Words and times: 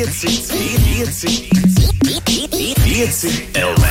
5, 0.00 1.26
5 2.84 3.52
LV. 3.52 3.84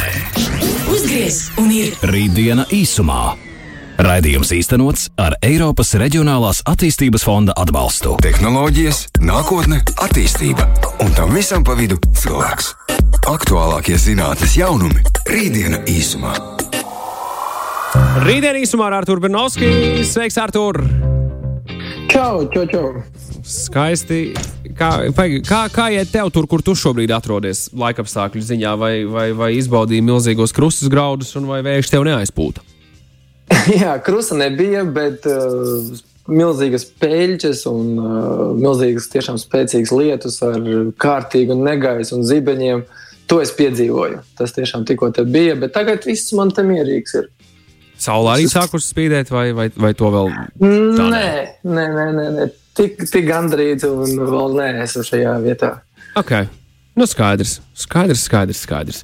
Uzgriez 0.90 1.51
un 1.62 1.70
ir 1.70 1.93
Rītdiena 2.01 2.66
īsumā. 2.74 3.35
Raidījums 4.01 4.50
īstenots 4.56 5.11
ar 5.22 5.35
Eiropas 5.45 5.93
Reģionālās 6.01 6.64
attīstības 6.66 7.22
fonda 7.27 7.53
atbalstu. 7.61 8.16
Tehnoloģijas, 8.25 9.04
nākotne, 9.21 9.84
attīstība 10.02 10.66
un 11.05 11.14
tam 11.14 11.30
visam 11.38 11.61
pa 11.68 11.77
vidu 11.77 12.00
cilvēks. 12.18 12.73
Aktuālākie 13.30 14.02
zinātnīs 14.02 14.57
jaunumi- 14.57 15.05
Rītdiena 15.36 15.84
īsumā. 15.86 16.34
Rītdien 18.26 18.57
īsumā 18.64 18.89
ar 18.89 19.04
Artur 19.04 19.21
Bernovskiju. 19.21 20.02
Sveiks, 20.02 20.41
Artur! 20.41 20.82
Čau, 22.10 22.50
čau, 22.50 22.66
čau. 22.66 23.18
Skaisti. 23.50 24.20
Kā, 24.77 24.91
kā, 25.09 25.61
kā 25.73 25.88
iet 25.95 26.11
tev 26.13 26.29
tur, 26.34 26.45
kur 26.49 26.62
tu 26.66 26.76
šobrīd 26.77 27.12
atrodies 27.16 27.67
laikapstākļu 27.73 28.44
ziņā, 28.45 28.75
vai, 28.77 28.94
vai, 29.09 29.30
vai 29.38 29.49
izbaudīji 29.58 30.05
milzīgos 30.05 30.53
krustus 30.55 30.91
graudus, 30.91 31.34
un 31.39 31.49
vai 31.49 31.63
vējš 31.66 31.89
tev 31.95 32.05
neaizpūta? 32.05 32.62
Jā, 33.81 33.95
krusta 34.05 34.38
nebija, 34.38 34.84
bet 34.85 35.25
uh, 35.30 35.89
milzīgas 36.30 36.85
peļķes 37.02 37.66
un 37.72 37.91
uh, 37.98 38.45
milzīgas, 38.59 39.09
tiešām 39.16 39.41
spēcīgas 39.41 39.95
lietus 39.97 40.39
ar 40.45 40.61
kārtīgu 41.02 41.58
negaisu 41.58 42.20
un 42.20 42.30
zibeņiem. 42.30 42.86
To 43.30 43.41
es 43.41 43.52
piedzīvoju. 43.58 44.23
Tas 44.38 44.53
tiešām 44.55 44.86
tikko 44.89 45.11
te 45.13 45.25
bija, 45.25 45.58
bet 45.58 45.73
tagad 45.75 46.05
viss 46.05 46.34
man 46.38 46.53
te 46.53 46.66
mierīgs 46.66 47.17
ir. 47.17 47.30
Saula 48.00 48.38
arī 48.38 48.47
sākusi 48.50 48.94
spīdēt, 48.94 49.30
vai, 49.34 49.50
vai, 49.58 49.67
vai 49.75 49.91
to 49.97 50.09
vēl? 50.13 50.31
Nē, 50.63 51.27
nē, 51.67 51.86
nē, 51.97 52.08
nē, 52.16 52.27
nē. 52.38 52.47
Tik, 52.79 53.01
tik 53.11 53.25
gandrīz 53.27 53.83
un 53.88 54.21
vēl 54.31 54.53
neesmu 54.55 55.03
šajā 55.03 55.33
vietā. 55.43 55.73
Ok, 56.19 56.31
nu 56.95 57.07
skaidrs, 57.09 57.57
skaidrs, 57.75 58.23
skaidrs. 58.29 58.63
skaidrs. 58.63 59.03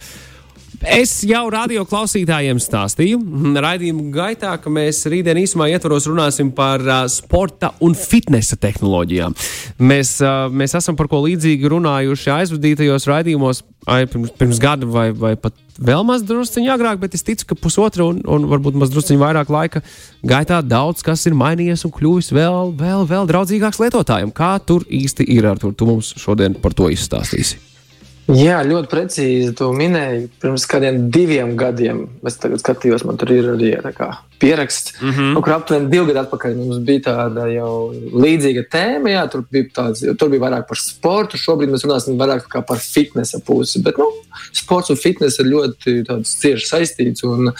Es 0.83 1.19
jau 1.27 1.43
radio 1.53 1.85
klausītājiem 1.87 2.59
stāstīju, 2.61 3.19
mm, 3.21 3.59
raidījuma 3.63 4.09
gaitā, 4.13 4.55
ka 4.61 4.71
mēs 4.73 5.03
rītdien 5.11 5.39
īsumā 5.41 5.69
ietvaros 5.71 6.07
runāsim 6.09 6.51
par 6.55 6.83
uh, 6.83 7.03
sporta 7.11 7.71
un 7.85 7.95
fitnesa 7.95 8.57
tehnoloģijām. 8.59 9.35
Mēs, 9.79 10.17
uh, 10.23 10.47
mēs 10.51 10.75
esam 10.77 10.97
par 10.99 11.09
ko 11.11 11.21
līdzīgi 11.25 11.71
runājuši 11.71 12.33
aizvadītajos 12.35 13.07
raidījumos 13.11 13.63
ai, 13.85 14.05
pirms, 14.09 14.33
pirms 14.39 14.59
gada 14.61 14.89
vai, 14.89 15.09
vai 15.15 15.35
pat 15.39 15.55
vēl 15.79 16.05
maz 16.07 16.23
drusciņā 16.25 16.73
agrāk, 16.75 16.99
bet 17.03 17.15
es 17.17 17.25
ticu, 17.25 17.51
ka 17.51 17.59
pusotra 17.59 18.07
un, 18.07 18.21
un 18.25 18.47
varbūt 18.51 18.77
maz 18.79 18.93
drusciņā 18.93 19.21
vairāk 19.21 19.53
laika 19.53 19.83
gaitā 20.25 20.61
daudz 20.65 21.05
kas 21.05 21.25
ir 21.29 21.37
mainījies 21.37 21.85
un 21.87 21.93
kļuvis 21.95 22.33
vēl, 22.35 22.73
vēl, 22.79 23.05
vēl 23.09 23.29
draudzīgāks 23.31 23.81
lietotājiem. 23.83 24.33
Kā 24.35 24.55
tur 24.65 24.87
īsti 24.89 25.27
ir 25.37 25.51
ar 25.51 25.61
to? 25.61 25.71
Tu 25.75 25.87
mums 25.89 26.15
šodien 26.19 26.57
par 26.61 26.75
to 26.77 26.89
izstāstīsi. 26.93 27.74
Jā, 28.25 28.63
ļoti 28.65 28.89
precīzi. 28.89 29.51
Tu 29.53 29.67
minēji, 29.77 30.23
pirms 30.41 30.63
kādiem 30.69 31.03
diviem 31.13 31.51
gadiem. 31.59 31.99
Es 32.25 32.39
tagad 32.41 32.63
skatījos, 32.63 33.03
man 33.05 33.19
tur 33.21 33.29
ir 33.35 33.51
arī 33.51 33.75
kā 33.93 34.07
pieraksts. 34.41 34.95
Mm 34.99 35.11
-hmm. 35.11 35.33
nu, 35.35 35.41
kur 35.45 35.53
aptuveni 35.53 35.89
divi 35.89 36.07
gadi 36.07 36.19
atpakaļ 36.23 36.55
mums 36.57 36.79
bija 36.87 37.03
tāda 37.05 37.45
jau 37.53 37.93
līdzīga 37.93 38.63
tēma. 38.71 39.11
Jā, 39.13 39.29
tur, 39.29 39.45
bija 39.51 39.69
tāds, 39.77 40.01
tur 40.17 40.29
bija 40.29 40.41
vairāk 40.41 40.65
par 40.67 40.77
sportu. 40.77 41.37
Šobrīd 41.37 41.69
mēs 41.69 41.85
runāsim 41.85 42.17
vairāk 42.17 42.65
par 42.65 42.79
fitnesa 42.81 43.39
pusi. 43.45 43.81
Bet 43.83 43.97
nu, 43.97 44.09
sports 44.51 44.89
un 44.89 44.97
fitness 44.97 45.39
ir 45.39 45.45
ļoti 45.45 46.03
cieši 46.25 46.65
saistīts. 46.65 47.23
Un, 47.23 47.53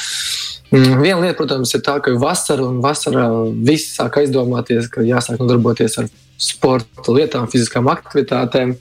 mm, 0.72 1.02
viena 1.02 1.22
lieta, 1.22 1.38
protams, 1.38 1.76
ir 1.76 1.82
tā, 1.82 2.02
ka 2.02 2.12
vasara 2.12 2.66
un 2.66 2.82
vasarā 2.82 3.30
viss 3.54 3.98
sāk 4.00 4.18
aizdomāties, 4.18 4.90
ka 4.90 5.02
jāsāk 5.02 5.38
nodarboties 5.40 5.98
ar 5.98 6.10
sporta 6.38 7.12
lietām, 7.12 7.48
fiziskām 7.52 7.86
aktivitātēm. 7.88 8.76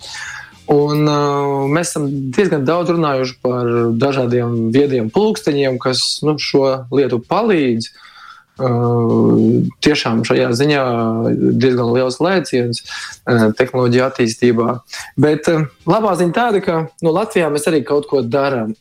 Un, 0.70 1.04
uh, 1.04 1.66
mēs 1.68 1.90
esam 1.92 2.06
diezgan 2.32 2.64
daudz 2.64 2.94
runājuši 2.94 3.36
par 3.44 3.68
dažādiem 4.00 4.70
viediem 4.72 5.10
pulksteņiem, 5.12 5.76
kas 5.82 6.22
nu, 6.24 6.38
šo 6.40 6.86
lietu 6.94 7.20
palīdz. 7.20 7.90
Uh, 8.54 9.64
tiešām 9.82 10.20
šajā 10.22 10.52
ziņā 10.54 10.82
diezgan 11.58 11.88
liels 11.90 12.20
lēciens 12.22 12.84
uh, 12.84 13.48
tehnoloģiju 13.58 14.04
attīstībā. 14.06 14.76
Bet 15.20 15.50
uh, 15.50 15.66
labā 15.90 16.14
ziņa 16.20 16.36
tāda, 16.36 16.60
ka 16.62 16.76
nu, 17.02 17.10
Latvijā 17.10 17.50
mēs 17.50 17.66
arī 17.68 17.82
kaut 17.84 18.06
ko 18.08 18.22
darām. 18.22 18.76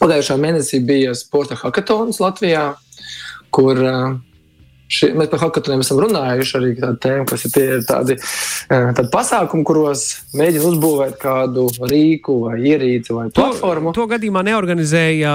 Pagājušā 0.00 0.36
mēnesī 0.42 0.82
bija 0.82 1.14
sporta 1.14 1.54
hackathons 1.62 2.18
Latvijā, 2.20 2.72
kur 3.54 3.78
uh, 3.78 4.18
Ši, 4.90 5.12
mēs 5.14 5.28
par 5.30 5.38
hackathoniem 5.44 5.84
esam 5.84 6.00
runājuši 6.02 6.54
arī 6.58 6.70
tādu 6.74 6.98
tēmu, 7.04 7.24
kas 7.30 7.44
ir, 7.46 7.58
ir 7.76 7.82
tādi, 7.86 8.16
tādi 8.66 9.10
pasākumi, 9.12 9.62
kuros 9.68 10.06
mēģina 10.34 10.64
uzbūvēt 10.72 11.18
kādu 11.22 11.68
rīku 11.92 12.40
vai 12.48 12.56
ierīci 12.72 13.14
vai 13.14 13.28
platformu. 13.30 13.92
To, 13.94 14.02
to 14.02 14.10
gadījumā 14.10 14.42
neorganizēja 14.48 15.34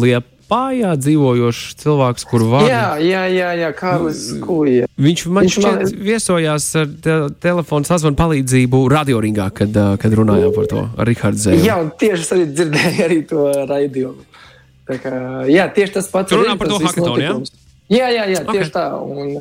Liepājā 0.00 0.94
dzīvojošs 1.02 1.76
cilvēks, 1.82 2.24
kur 2.30 2.46
vārdu. 2.48 2.70
Jā, 2.72 2.86
jā, 3.04 3.24
jā, 3.28 3.50
jā 3.60 3.68
Kārlis 3.76 4.22
Kuja. 4.40 4.88
Viņš 4.96 5.24
man 5.28 5.44
Viņš 5.44 5.58
šķiet 5.58 5.82
man- 5.82 6.06
viesojās 6.08 6.68
ar 6.80 6.94
te 7.04 7.16
telefonu 7.44 7.88
sazvanu 7.90 8.16
palīdzību 8.22 8.80
radioringā, 8.94 9.50
kad, 9.60 9.76
ā, 9.84 9.98
kad 10.00 10.16
runājām 10.16 10.54
par 10.56 10.70
to 10.72 10.86
ar 10.96 11.10
Rihardu 11.10 11.44
Zēlu. 11.44 11.66
Jā, 11.68 11.76
un 11.84 11.92
tieši 12.00 12.24
es 12.24 12.32
arī 12.38 12.48
dzirdēju 12.54 13.04
arī 13.10 13.20
to 13.28 13.50
raidījumu. 13.68 14.30
Kā, 14.88 15.14
jā, 15.48 15.68
tieši 15.76 15.96
tas 16.00 16.08
pats 16.12 16.32
runā 16.36 16.56
par 16.60 16.72
to 16.72 16.80
hackathonu, 16.80 17.20
jā? 17.20 17.36
notikums. 17.36 17.52
Jā, 17.92 18.08
jā, 18.08 18.24
jā 18.32 18.40
Ok. 18.40 18.54
tieši 18.56 18.72
tā. 18.72 18.84
Un, 18.96 19.34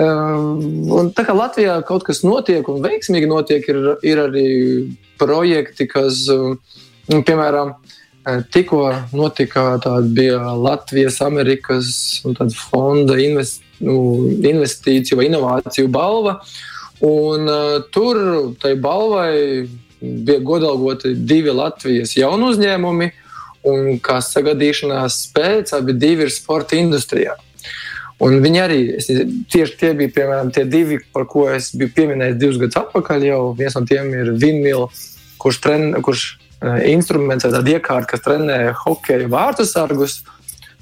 um, 0.00 0.92
un 0.98 1.10
tā 1.12 1.24
kā 1.26 1.34
Latvijā 1.36 1.76
kaut 1.84 2.06
kas 2.06 2.22
notiek 2.24 2.64
un 2.72 2.80
veiksmīgi 2.80 3.28
notiek, 3.28 3.66
ir, 3.68 3.80
ir 4.00 4.22
arī 4.22 4.46
projekti, 5.20 5.86
kas, 5.90 6.24
um, 6.32 6.56
piemēram, 7.12 7.74
eh, 8.24 8.40
tikko 8.48 8.88
notika 9.12 9.76
tāda 9.84 10.56
Latvijas, 10.56 11.20
Amerikas 11.20 12.22
tāda 12.24 12.56
fonda 12.56 13.20
invest, 13.20 13.60
nu, 13.84 14.32
investīciju 14.40 15.20
vai 15.20 15.28
inovāciju 15.28 15.92
balva. 15.92 16.40
Un, 17.04 17.44
uh, 17.44 17.82
tur 17.92 18.54
tai 18.62 18.76
balvai 18.80 19.68
bija 20.00 20.40
godalgoti 20.40 21.12
divi 21.14 21.52
Latvijas 21.52 22.16
jaunu 22.16 22.52
uzņēmumi, 22.54 23.10
un 23.68 23.98
kā 24.04 24.20
sagadīšanās 24.24 25.18
pēc, 25.36 25.72
abi 25.76 25.92
divi 25.92 26.24
ir 26.24 26.32
sporta 26.32 26.76
industrijā. 26.76 27.36
Un 28.24 28.38
viņi 28.40 28.60
arī 28.62 28.78
tieši 29.52 29.76
tie 29.80 29.90
bija 29.96 30.12
piemēram, 30.14 30.52
tie 30.54 30.64
divi, 30.68 31.00
par 31.12 31.26
ko 31.28 31.48
es 31.52 31.72
biju 31.76 31.92
pieminējis 31.96 32.38
divus 32.40 32.60
gadus 32.62 32.80
atpakaļ. 32.80 33.26
Jau 33.28 33.40
viens 33.58 33.76
no 33.76 33.84
tiem 33.88 34.12
ir 34.16 34.30
Vinmila, 34.40 34.86
kurš, 35.42 35.58
tren, 35.64 35.90
kurš 36.04 36.22
uh, 36.62 36.78
instruments, 36.88 37.44
tāda 37.44 37.76
iekārta, 37.76 38.14
kas 38.14 38.24
trenē 38.24 38.58
hokeja 38.84 39.28
vārtu 39.32 39.68
sargus. 39.68 40.22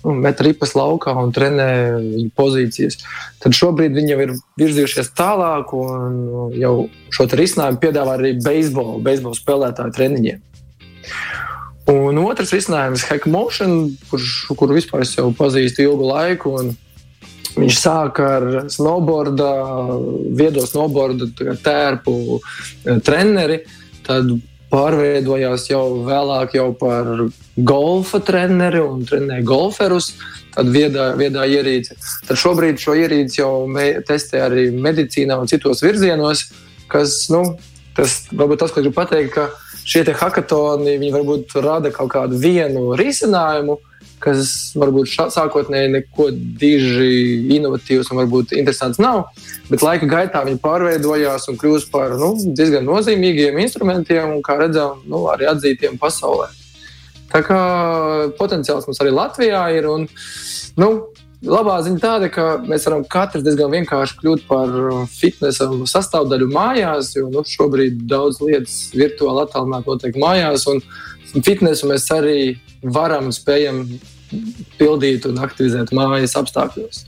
Met 0.02 0.40
ripas 0.42 0.72
laukā 0.74 1.12
un 1.14 1.30
trenē 1.30 1.66
viņu 2.02 2.30
pozīcijas. 2.34 2.96
Tad 3.38 3.54
šobrīd 3.54 3.94
viņi 3.94 4.10
jau 4.10 4.22
ir 4.24 4.32
virzījušies 4.58 5.12
tālāk 5.14 5.70
un 5.78 6.16
jau 6.58 6.72
šo 7.14 7.28
risinājumu 7.30 7.78
piedāvā 7.84 8.16
arī 8.18 8.32
beisbolu, 8.42 8.96
beisbolu 9.06 9.38
spēlētāju 9.38 9.94
treniņiem. 9.94 10.40
Un 11.92 12.18
otrs 12.22 12.50
risinājums, 12.54 13.06
Hackmotion, 13.06 13.76
kurš, 14.10 14.32
kuru 14.58 14.74
vispār 14.80 15.06
jau 15.06 15.28
pazīstu 15.38 15.86
ilgu 15.86 16.10
laiku. 16.10 16.56
un 16.58 16.74
Viņš 17.52 17.78
sāka 17.78 18.28
ar 18.38 18.46
snowboarda, 18.72 19.50
viedo 20.38 20.64
snowboarda 20.66 21.28
tērpu 21.64 22.14
eh, 22.38 23.00
treneri, 23.04 23.60
tad 24.06 24.30
pārveidojās 24.72 25.66
jau 25.68 25.84
vēlāk 26.06 26.56
jau 26.56 26.70
par 26.78 27.10
golfa 27.56 28.22
treneri 28.24 28.80
un 28.80 29.04
trenēja 29.08 29.44
golferus. 29.44 30.14
Tad 30.52 30.68
viedā, 30.68 31.12
viedā 31.16 31.46
ierīce. 31.48 31.96
Tad 32.28 32.36
šobrīd 32.40 32.80
šo 32.80 32.96
ierīci 33.00 33.40
jau 33.40 33.52
testē 34.08 34.42
arī 34.48 34.66
medicīnā 34.72 35.38
un 35.40 35.48
citos 35.48 35.80
virzienos, 35.84 36.44
kas, 36.92 37.14
nu, 37.32 37.54
tas 37.96 38.18
varbūt 38.32 38.60
tas, 38.60 38.74
ko 38.74 38.84
gribu 38.84 38.98
pateikt, 38.98 39.32
ka 39.32 39.46
šie 39.88 40.04
hackathoni, 40.12 40.98
viņi 41.00 41.14
varbūt 41.14 41.56
rada 41.64 41.92
kaut 41.94 42.12
kādu 42.12 42.40
vienu 42.40 42.92
risinājumu, 43.00 43.78
kas 44.22 44.72
varbūt 44.78 45.10
šā, 45.10 45.28
sākotnēji 45.34 45.92
neko 45.96 46.28
diži 46.60 47.12
inovatīvs 47.56 48.12
un 48.12 48.22
varbūt 48.22 48.54
interesants 48.58 49.00
nav, 49.02 49.26
bet 49.70 49.84
laika 49.84 50.08
gaitā 50.10 50.44
viņi 50.46 50.62
pārveidojās 50.62 51.48
un 51.50 51.60
kļūst 51.60 51.92
par 51.92 52.16
nu, 52.20 52.32
diezgan 52.56 52.86
nozīmīgiem 52.88 53.60
instrumentiem 53.64 54.36
un, 54.36 54.42
kā 54.46 54.60
redzam, 54.62 55.02
nu, 55.10 55.26
arī 55.32 55.50
atzītiem 55.52 55.98
pasaulē. 56.02 56.50
Tā 57.32 57.40
kā 57.46 57.60
potenciāls 58.38 58.86
mums 58.88 59.00
arī 59.00 59.12
Latvijā 59.16 59.62
ir. 59.78 59.88
Un, 59.88 60.04
nu, 60.80 60.88
labā 61.42 61.78
ziņa 61.84 62.02
tāda, 62.02 62.28
ka 62.32 62.44
mēs 62.66 62.84
varam 62.88 63.06
katrs 63.10 63.44
diezgan 63.46 63.72
vienkārši 63.72 64.18
kļūt 64.20 64.44
par 64.50 64.74
fitnesa 65.10 65.68
sastāvdaļu 65.90 66.50
mājās, 66.52 67.14
jo 67.16 67.30
nu, 67.32 67.44
šobrīd 67.48 68.04
daudz 68.10 68.42
lietas 68.44 68.76
virtuāli 68.94 69.46
attālināti 69.46 69.90
notiek 69.90 70.20
mājās. 70.20 70.68
Un 70.70 70.82
fitnesu 71.46 71.88
mēs 71.90 72.06
arī 72.14 72.36
varam 72.82 73.30
spējam 73.34 73.84
pildīt 74.78 75.26
un 75.28 75.40
aktivizēt 75.44 75.92
mājas 75.96 76.36
apstākļos. 76.40 77.04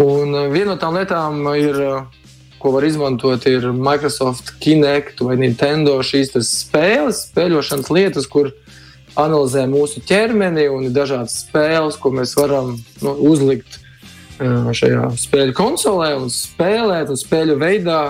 Un 0.00 0.34
viena 0.52 0.72
no 0.72 0.80
tām 0.80 0.96
lietām 0.96 1.44
ir 1.56 1.78
ko 2.62 2.70
var 2.70 2.84
izmantot, 2.86 3.46
ir 3.50 3.72
Microsoft 3.74 4.52
Kinect 4.62 5.20
vai 5.26 5.34
Nintendo 5.40 5.96
šīs 6.06 6.30
spēles, 6.46 7.26
spēļošanas 7.32 7.90
lietas, 7.90 8.28
kur 8.30 8.52
analizē 9.18 9.66
mūsu 9.68 10.00
ķermeni 10.06 10.68
un 10.72 10.86
ir 10.86 10.94
dažādas 10.94 11.42
spēles, 11.42 11.98
ko 12.00 12.12
mēs 12.14 12.36
varam 12.38 12.76
nu, 13.02 13.16
uzlikt 13.32 13.80
šajā 14.38 15.10
spēļu 15.20 15.56
konsolē 15.58 16.12
un 16.20 16.30
spēlēt, 16.32 17.10
un 17.12 17.18
spēļu 17.18 17.58
veidā 17.60 18.00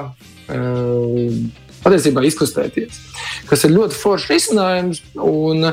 patiesībā 1.82 2.22
izkustēties. 2.28 3.00
Kas 3.48 3.64
ir 3.66 3.74
ļoti 3.74 3.98
foršs 3.98 4.30
risinājums, 4.30 5.02
un 5.16 5.72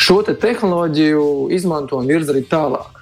šo 0.00 0.20
te 0.26 0.34
tehnoloģiju 0.38 1.50
izmanto 1.56 2.00
un 2.00 2.08
virza 2.08 2.32
arī 2.34 2.44
tālāk. 2.48 3.00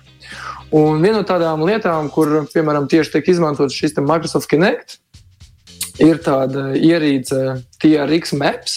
Un 0.74 1.00
viena 1.00 1.22
no 1.22 1.24
tādām 1.24 1.62
lietām, 1.64 2.10
kur, 2.12 2.42
piemēram, 2.52 2.88
tieši 2.90 3.14
tiek 3.14 3.30
izmantots 3.32 3.76
šis 3.76 3.96
Microsoft 4.02 4.50
Kinect, 4.50 4.98
ir 6.02 6.20
tāda 6.22 6.74
ierīce 6.76 7.62
TRX 7.80 8.34
Maps, 8.38 8.76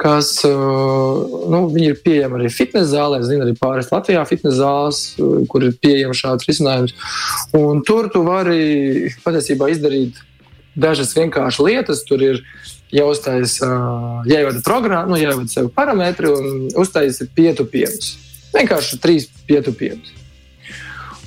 kas 0.00 0.42
nu, 0.44 1.60
ir 1.80 1.96
pieejama 2.04 2.40
arī 2.40 2.50
fitnes 2.52 2.90
zālē. 2.90 3.22
Es 3.22 3.30
zinu, 3.30 3.46
arī 3.46 3.54
pāris 3.56 3.92
Latvijā 3.92 4.24
fitnes 4.28 4.58
zāles, 4.58 5.02
kur 5.48 5.64
ir 5.64 5.76
pieejams 5.80 6.20
šāds 6.20 6.48
risinājums. 6.48 6.96
Un 7.56 7.84
tur 7.86 8.10
tu 8.12 8.24
vari 8.26 9.12
patiesībā 9.24 9.70
izdarīt 9.72 10.18
dažas 10.76 11.14
vienkāršas 11.16 11.64
lietas. 11.64 12.04
Tur 12.08 12.24
ir 12.26 12.42
jāuztaisa, 12.96 13.70
jāievada 14.28 14.62
programma, 14.64 15.10
nu, 15.10 15.18
jāievada 15.20 15.50
sev 15.52 15.70
parametri 15.76 16.30
un 16.32 16.68
uztaisa 16.80 17.28
pietupienas. 17.36 18.14
Vienkārši 18.56 19.00
trīs 19.02 19.28
pietupienas. 19.48 20.14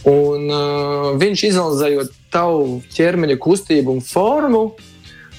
Un 0.08 0.48
uh, 0.48 1.10
viņš 1.20 1.44
izanalizējot 1.50 2.14
tavu 2.32 2.80
ķermeņa 2.96 3.36
kustību 3.42 3.98
un 3.98 4.06
formu, 4.06 4.64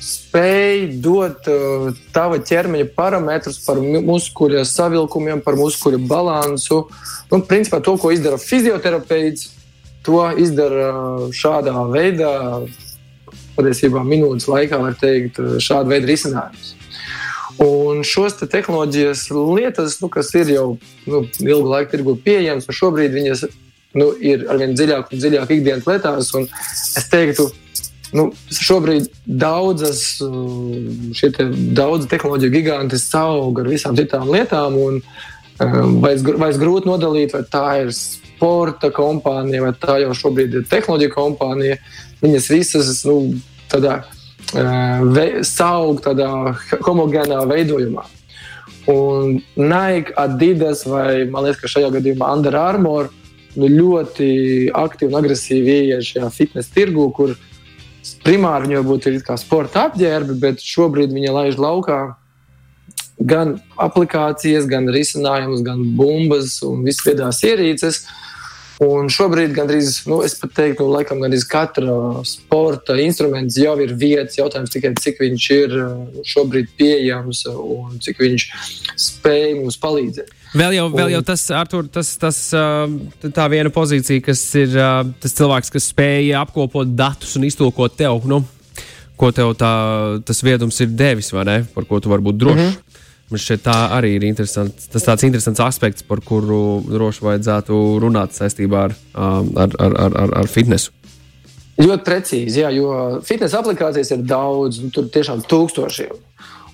spēj 0.01 0.85
dot 1.05 1.49
uh, 1.51 1.89
tava 2.15 2.39
ķermeņa 2.45 2.91
parametrus 2.97 3.61
par 3.65 3.81
muskuļa 3.81 4.67
savilkumiem, 4.69 5.41
par 5.45 5.57
muskuļa 5.61 6.03
balansu. 6.11 6.83
Nu, 7.33 7.41
principā 7.49 7.81
to, 7.85 7.97
ko 8.01 8.13
izdara 8.13 8.41
fizioterapeits, 8.41 9.49
to 10.05 10.23
izdara 10.41 10.93
šādā 11.37 11.75
veidā, 11.93 12.35
patiesībā 13.57 14.03
minūtes 14.07 14.49
laikā, 14.51 14.79
var 14.83 14.99
teikt, 15.01 15.41
šāda 15.63 15.95
veida 15.95 16.11
risinājums. 16.11 16.75
Un 17.61 18.05
šos 18.07 18.39
te 18.39 18.47
tehnoloģijas 18.49 19.27
lietas, 19.31 19.99
nu, 20.01 20.09
kas 20.13 20.31
ir 20.39 20.53
jau 20.55 20.69
nu, 21.05 21.25
ilgu 21.45 21.69
laiku 21.69 21.93
tirgu 21.93 22.15
pieejamas, 22.25 22.69
un 22.71 22.77
šobrīd 22.77 23.17
viņas 23.17 23.45
nu, 24.01 24.13
ir 24.17 24.47
arvien 24.49 24.73
dziļāk 24.77 25.11
un 25.13 25.21
dziļāk 25.21 25.53
ikdienas 25.59 25.89
lietās. 25.91 26.31
Es 26.97 27.11
teiktu, 27.13 27.51
nu, 28.17 28.31
šobrīd 28.55 29.11
daudzas, 29.27 30.05
te, 31.21 31.51
daudz 31.77 32.09
tehnoloģiju 32.09 32.55
giganti 32.55 33.03
saug 33.03 33.61
ar 33.61 33.69
visām 33.69 33.99
citām 33.99 34.33
lietām. 34.33 34.81
Un, 34.81 35.05
Vairs, 35.61 36.23
vairs 36.25 36.57
grūti 36.57 36.89
nodalīt, 36.89 37.35
vai 37.37 37.43
tā 37.53 37.65
ir 37.83 37.91
sporta 37.93 38.89
kompānija, 38.97 39.67
vai 39.67 39.75
tā 39.77 39.99
jau 40.01 40.15
šobrīd 40.17 40.55
ir 40.57 40.63
tehnoloģija 40.71 41.13
kompānija. 41.13 41.77
Viņas 42.21 42.49
visas 42.53 43.05
nu, 43.09 43.17
tādā, 43.73 44.03
ve, 44.53 45.27
saug 45.47 46.03
tādā 46.05 46.31
homogēnā 46.87 47.43
veidojumā. 47.49 48.05
Un 48.91 49.39
Nike, 49.57 50.15
Adidas 50.19 50.85
vai, 50.89 51.25
liekas, 51.29 51.61
ka 51.61 51.71
šajā 51.71 51.91
gadījumā 51.99 52.31
Under 52.37 52.57
Armour 52.59 53.11
nu, 53.57 53.69
ļoti 53.69 54.71
aktīvi 54.77 55.11
un 55.11 55.19
agresīvi 55.21 55.77
ieiet 55.83 56.07
šajā 56.07 56.31
fitnes 56.35 56.71
tirgu, 56.75 57.09
kur 57.15 57.35
primāri 58.25 58.71
viņai 58.71 58.87
būtu 58.87 59.13
ir 59.13 59.21
kā 59.27 59.37
sporta 59.41 59.89
apģērbi, 59.89 60.39
bet 60.43 60.65
šobrīd 60.65 61.13
viņa 61.15 61.37
laiž 61.37 61.61
laukā 61.61 62.01
gan 63.21 63.59
aplikācijas, 63.81 64.67
gan 64.69 64.89
risinājumus, 64.93 65.63
gan 65.65 65.83
bumbas 65.97 66.57
un 66.67 66.85
visas 66.87 67.05
viedās 67.07 67.43
ierīces. 67.45 68.05
Un 68.81 69.11
šobrīd 69.13 69.53
gandrīz, 69.53 70.07
nu, 70.09 70.23
es 70.25 70.33
pat 70.41 70.55
teiktu, 70.57 70.87
nu, 70.87 70.95
laikam, 70.95 71.19
gandrīz 71.21 71.43
katra 71.45 72.23
sporta 72.25 72.95
instruments 73.03 73.59
jau 73.61 73.75
ir 73.85 73.93
vietas. 73.93 74.39
Jautājums 74.39 74.73
tikai, 74.73 74.95
cik 74.97 75.21
viņš 75.21 75.49
ir 75.53 75.75
uh, 75.77 76.23
šobrīd 76.25 76.71
pieejams 76.81 77.43
un 77.51 77.99
cik 78.01 78.23
viņš 78.25 78.47
spēj 78.97 79.59
mums 79.59 79.77
palīdzēt. 79.83 80.33
Vēl 80.57 80.79
jau, 80.79 80.87
vēl 80.95 81.13
jau 81.13 81.21
tas, 81.29 81.45
Artur, 81.55 81.91
tas, 81.93 82.15
tas, 82.19 82.39
uh, 82.57 82.89
tā 83.29 83.51
viena 83.53 83.69
pozīcija, 83.75 84.25
kas 84.31 84.47
ir 84.59 84.73
uh, 84.73 85.05
tas 85.21 85.37
cilvēks, 85.37 85.75
kas 85.77 85.91
spēja 85.93 86.41
apkopot 86.41 86.97
datus 86.97 87.37
un 87.37 87.45
iztulkot 87.51 88.01
tev, 88.01 88.25
nu, 88.33 88.41
ko 89.21 89.29
tev 89.37 89.53
tā, 89.61 89.75
tas 90.25 90.41
viedums 90.41 90.81
ir 90.81 90.97
devis, 90.97 91.29
vai 91.37 91.45
ne? 91.47 91.59
Par 91.77 91.85
ko 91.85 92.01
tu 92.01 92.09
vari 92.09 92.25
būt 92.25 92.41
drošs. 92.41 92.65
Mm 92.65 92.73
-hmm. 92.73 93.09
Man 93.31 93.39
šķiet, 93.39 93.61
tā 93.63 93.75
arī 93.95 94.17
ir 94.17 94.25
interesants. 94.27 94.89
Tas 94.91 95.05
tāds 95.07 95.23
interesants 95.27 95.63
aspekts, 95.63 96.03
par 96.07 96.23
kuru 96.27 96.81
droši 96.87 97.27
vajadzētu 97.27 97.77
runāt 98.03 98.35
saistībā 98.35 98.89
ar, 98.89 98.97
um, 99.15 99.53
ar, 99.55 99.77
ar, 99.79 99.95
ar, 100.09 100.33
ar, 100.43 100.51
fitnesu. 100.51 100.91
Ļoti 101.81 102.05
precīzi, 102.05 102.65
jā, 102.65 102.73
jo 102.75 102.91
fitnesa 103.25 103.61
aplikācijas 103.63 104.11
ir 104.17 104.25
daudz, 104.29 104.83
nu, 104.83 104.91
tur 104.93 105.07
tiešām 105.15 105.45
tūkstošiem. 105.49 106.19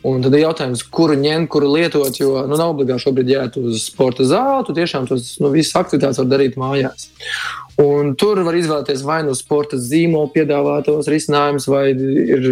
Un 0.07 0.23
tad 0.23 0.35
ir 0.37 0.45
jautājums, 0.45 0.85
kuru 0.97 1.17
ņemt, 1.19 1.49
kuru 1.51 1.69
lietot. 1.75 2.17
Jo 2.21 2.45
nu, 2.47 2.57
nav 2.57 2.73
obligāti 2.73 3.05
šobrīd 3.05 3.31
jāiet 3.33 3.57
uz 3.61 3.89
sporta 3.89 4.27
zāli. 4.29 4.67
Tu 4.69 4.77
tiešām 4.77 5.09
tos 5.11 5.33
nu, 5.43 5.51
visas 5.55 5.77
aktivitātes 5.81 6.21
var 6.23 6.29
darīt 6.31 6.59
mājās. 6.61 7.09
Un 7.83 8.15
tur 8.17 8.41
var 8.41 8.57
izvēlēties 8.57 9.03
vai 9.05 9.19
nu 9.27 9.35
sporta 9.37 9.77
zīmola 9.77 10.31
piedāvātos 10.33 11.11
risinājumus, 11.13 11.67
vai 11.69 11.91
ir 11.93 12.47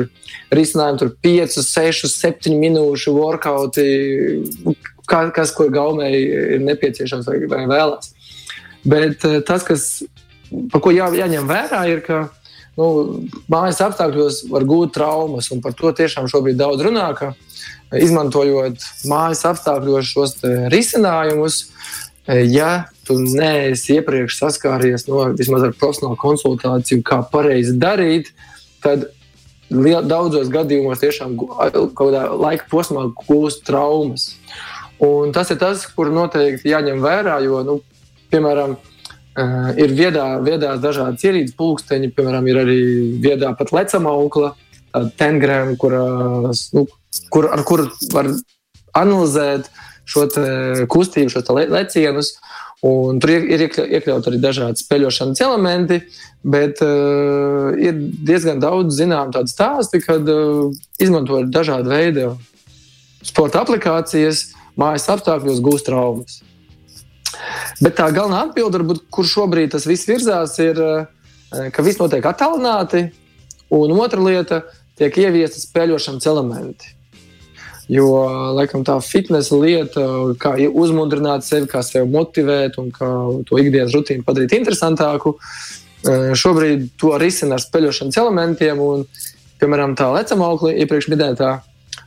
risinājumi 0.53 1.01
tur 1.01 1.13
5, 1.25 1.57
6, 1.65 2.11
7 2.13 2.59
minūšu 2.61 3.15
workouti, 3.17 3.87
kas, 5.09 5.55
ko 5.57 5.71
gaumēji 5.73 6.21
ir 6.59 6.67
nepieciešams 6.67 7.31
vai, 7.31 7.39
vai 7.49 7.65
vēlās. 7.71 8.13
Bet 8.85 9.25
eh, 9.25 9.41
tas, 9.49 9.65
kas, 9.65 10.03
par 10.73 10.85
ko 10.85 10.93
jā, 10.93 11.09
jāņem 11.17 11.49
vērā, 11.49 11.81
ir, 11.89 12.05
ka 12.05 12.27
nu, 12.77 12.91
mājas 13.49 13.81
apstākļos 13.87 14.45
var 14.53 14.69
gūt 14.69 14.93
traumas, 14.99 15.49
par 15.65 15.73
to 15.79 15.93
tiešām 15.97 16.29
šobrīd 16.29 16.61
daudz 16.61 16.85
runā, 16.85 17.09
ka 17.17 17.33
izmantojot 17.97 18.85
mājas 19.09 19.45
apstākļos 19.49 20.11
šos 20.11 20.37
risinājumus, 20.73 21.63
ja 22.27 22.85
tu 23.05 23.19
neesi 23.21 23.99
iepriekš 23.99 24.39
saskāries 24.41 25.07
no 25.09 25.27
vismaz 25.37 25.67
ar 25.67 25.75
profesionālu 25.77 26.17
konsultāciju, 26.21 27.03
kā 27.05 27.21
pareizi 27.29 27.77
darīt, 27.81 28.31
tad 28.85 29.11
daudzos 29.71 30.49
gadījumos 30.53 31.03
tiešām 31.03 31.37
kaut 31.37 31.93
kādā 31.99 32.27
laika 32.33 32.69
posmā 32.71 33.07
gūst 33.27 33.65
traumas. 33.69 34.35
Un 35.03 35.33
tas 35.37 35.51
ir 35.51 35.59
tas, 35.61 35.85
kur 35.91 36.13
noteikti 36.15 36.71
jāņem 36.71 37.03
vērā, 37.05 37.39
jo, 37.45 37.61
nu, 37.67 37.79
piemēram, 38.33 38.77
ir 39.81 39.97
viedā, 39.97 40.27
viedā 40.45 40.77
dažādas 40.81 41.25
ierīces, 41.27 41.57
pulksteņi, 41.59 42.13
piemēram, 42.15 42.47
ir 42.49 42.61
arī 42.63 42.81
viedā 43.25 43.53
pat 43.59 43.73
lecama 43.75 44.15
aukla, 44.15 44.55
tengrēm, 45.19 45.75
kur, 45.77 45.97
nu, 46.77 46.87
kur, 47.35 47.51
ar 47.53 47.65
kuru 47.67 47.89
var 48.15 48.31
analizēt 48.95 49.67
uh, 49.67 49.94
šo 50.09 50.27
kustību, 50.91 51.33
šo 51.33 51.45
le 51.57 51.67
lecienus. 51.73 52.37
Un 52.85 53.17
tur 53.17 53.31
ir 53.33 53.63
iekļauts 53.65 54.29
arī 54.29 54.39
dažādi 54.43 54.83
spēļošanas 54.83 55.41
elementi, 55.41 56.03
bet 56.45 56.83
uh, 56.85 57.71
ir 57.81 57.97
diezgan 58.29 58.61
daudz 58.61 58.99
zinām 58.99 59.31
tādu 59.33 59.49
stāstu, 59.49 60.03
kad 60.05 60.29
uh, 60.29 60.69
izmantojot 61.01 61.49
dažādu 61.55 61.95
veidu 61.95 62.35
sporta 63.25 63.63
aplikācijas, 63.65 64.51
mājas 64.77 65.09
apstākļos 65.15 65.63
gūst 65.65 65.89
traumas. 65.89 66.43
Bet 67.81 67.97
tā 67.97 68.11
galvenā 68.13 68.43
atbilde, 68.51 68.83
varbūt, 68.83 69.07
kur 69.09 69.33
šobrīd 69.33 69.73
tas 69.73 69.89
viss 69.89 70.11
virzās, 70.11 70.59
ir, 70.61 70.77
uh, 70.85 71.71
ka 71.73 71.87
viss 71.87 72.03
notiek 72.03 72.27
attālināti, 72.29 73.07
un 73.73 73.97
otra 73.97 74.21
lieta- 74.21 74.61
tiek 75.01 75.17
ieviesti 75.25 75.65
spēļošanas 75.65 76.29
elementi. 76.29 76.93
Jo, 77.93 78.07
laikam, 78.57 78.81
tā 78.81 78.95
fitnesa 79.05 79.59
lieta, 79.61 80.03
kā 80.41 80.55
uzmundrināt 80.73 81.45
sevi, 81.45 81.69
kā 81.69 81.83
sevi 81.85 82.09
motivēt 82.09 82.79
un 82.81 82.89
kā 82.95 83.09
to 83.45 83.61
ikdienas 83.61 83.93
rutīnu 83.93 84.25
padarīt 84.25 84.55
interesantāku, 84.57 85.35
eh, 85.37 86.33
šobrīd 86.33 86.89
to 87.01 87.13
risina 87.21 87.59
ar 87.59 87.65
spēļošanas 87.65 88.17
elementiem. 88.23 88.81
Un, 88.81 89.05
piemēram, 89.61 89.97
tā 89.97 90.09
lecama 90.15 90.49
augļa, 90.49 90.79
iepriekš 90.81 91.11
minētā, 91.13 91.51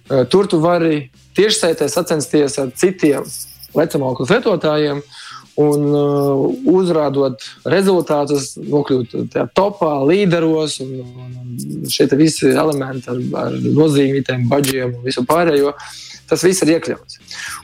eh, 0.10 0.26
tur 0.26 0.48
tu 0.48 0.60
vari 0.60 1.12
tiešsaitē 1.38 1.90
sacensties 1.90 2.58
ar 2.58 2.74
citiem 2.74 3.24
lecama 3.76 4.10
augļu 4.10 4.28
lietotājiem. 4.32 5.04
Un 5.58 5.86
uh, 5.90 6.44
uzrādot 6.70 7.42
rezultātus, 7.66 8.52
nokļūt 8.62 9.16
tajā 9.34 9.48
topā, 9.58 9.96
līderos, 10.06 10.76
un, 10.84 10.92
un 11.02 11.88
šie 11.90 12.06
visi 12.14 12.52
elementi 12.52 13.10
ar, 13.10 13.22
ar 13.42 13.56
nozīmītiem 13.66 14.44
budžiem 14.52 14.92
un 15.00 15.08
visu 15.08 15.24
pārējo, 15.26 15.72
tas 16.30 16.44
viss 16.46 16.62
ir 16.62 16.76
iekļauts. 16.76 17.18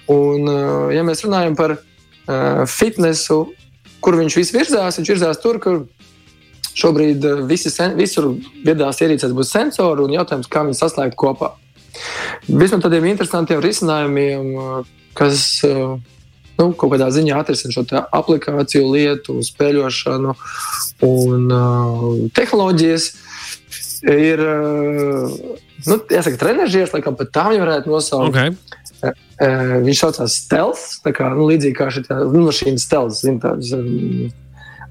Un, 0.10 0.48
uh, 0.50 0.88
ja 0.96 1.04
mēs 1.06 1.22
runājam 1.22 1.58
par 1.60 1.76
uh, 1.78 2.64
fitnesu, 2.66 3.44
kur 4.02 4.18
viņš 4.18 4.38
viss 4.42 4.56
virzās, 4.56 4.98
viņš 4.98 5.12
virzās 5.14 5.42
tur, 5.44 5.60
kur 5.62 5.84
šobrīd 6.74 7.28
uh, 7.30 7.44
visi 7.46 7.70
sen, 7.70 7.94
visur 8.00 8.32
viedās 8.66 9.04
ierīcēs 9.06 9.38
būs 9.38 9.54
sensori 9.54 10.08
un 10.08 10.16
jautājums, 10.18 10.50
kā 10.50 10.66
viņi 10.66 10.80
saslēgt 10.82 11.20
kopā. 11.22 11.54
Vismaz 12.50 12.82
tādiem 12.82 13.06
interesantiem 13.12 13.62
risinājumiem, 13.62 14.50
uh, 14.58 14.92
kas 15.14 15.46
uh, 15.70 16.00
nu, 16.60 16.70
kaut 16.78 16.94
kādā 16.94 17.10
ziņā 17.14 17.40
atrisina 17.42 17.74
šo 17.76 17.86
aplikāciju 18.14 18.92
lietu, 18.94 19.40
spēļošanu 19.46 20.36
un 21.08 21.48
uh, 21.50 22.06
tehnoloģijas. 22.38 23.10
Ir, 24.04 24.42
uh, 24.44 25.34
nu, 25.88 25.98
jāsaka, 26.12 26.40
trenižers, 26.42 26.94
laikam 26.96 27.18
pat 27.20 27.32
tā 27.36 27.48
viņi 27.52 27.64
varētu 27.64 27.94
nosaukt. 27.94 28.34
Okay. 28.34 28.56
Uh, 29.04 29.82
viņš 29.84 30.00
saucās 30.00 30.38
Stels, 30.46 30.86
tā 31.04 31.12
kā 31.16 31.32
nu, 31.36 31.48
līdzīgi 31.50 31.76
kā 31.76 31.90
šī 31.92 32.06
lidmašīna 32.10 32.80
Stels, 32.80 33.24
zin, 33.24 33.40
tādas 33.44 33.74
um, 33.76 34.30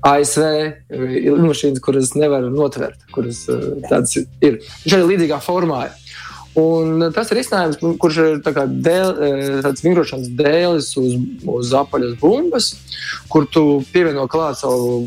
ASV 0.03 0.43
lidmašīnas, 0.91 1.81
kuras 1.85 2.13
nevar 2.19 2.49
notvert, 2.53 3.05
kuras 3.15 3.45
uh, 3.53 3.71
tādas 3.87 4.19
ir. 4.19 4.59
Viņš 4.83 4.97
arī 4.99 5.09
līdzīgā 5.15 5.39
formā 5.45 5.87
ir. 5.89 5.99
Un 6.59 7.01
tas 7.17 7.31
ir 7.33 7.41
izcinājums, 7.41 7.79
kurš 8.01 8.19
ir 8.21 8.41
tā 8.45 8.67
dēl, 8.69 9.15
tāds 9.65 9.85
vingrošanas 9.85 10.29
dēlis 10.37 10.91
uz, 11.01 11.15
uz 11.49 11.73
apaļas 11.81 12.19
bumbas, 12.21 12.75
kur 13.33 13.47
tu 13.49 13.81
pievieno 13.93 14.27
klāt 14.29 14.61
savu, 14.61 15.07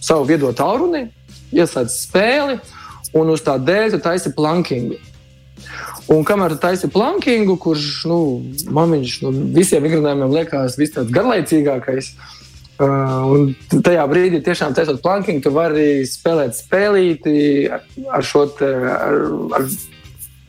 savu 0.00 0.24
viedo 0.30 0.54
tauruni, 0.56 1.10
ieslēdz 1.52 1.98
spēli 2.06 2.56
un 3.12 3.34
uz 3.34 3.44
tā 3.44 3.58
dēļa 3.60 3.92
tu 3.92 4.02
taisi 4.08 4.32
plankingu. 4.32 4.96
Un 6.10 6.24
kamēr 6.26 6.56
tu 6.56 6.62
taisi 6.64 6.88
plankingu, 6.90 7.58
kurš 7.60 8.06
nu, 8.08 8.20
man 8.72 8.96
viņš 8.96 9.20
nu, 9.26 9.36
visiem 9.52 9.84
vingrinājumiem 9.84 10.32
liekas 10.40 10.80
vis 10.80 10.96
tāds 10.96 11.12
garlaicīgākais, 11.14 12.14
Uh, 12.80 13.26
un 13.28 13.82
tajā 13.84 14.06
brīdī, 14.08 14.38
tiešām 14.40 14.72
taisot 14.72 15.02
plankingu, 15.04 15.42
tu 15.44 15.50
vari 15.52 16.06
spēlēt 16.08 16.54
spēlīti 16.56 17.34
ar 17.68 18.24
šo 18.24 18.46
te, 18.56 18.70
ar, 18.88 19.18
ar 19.58 19.66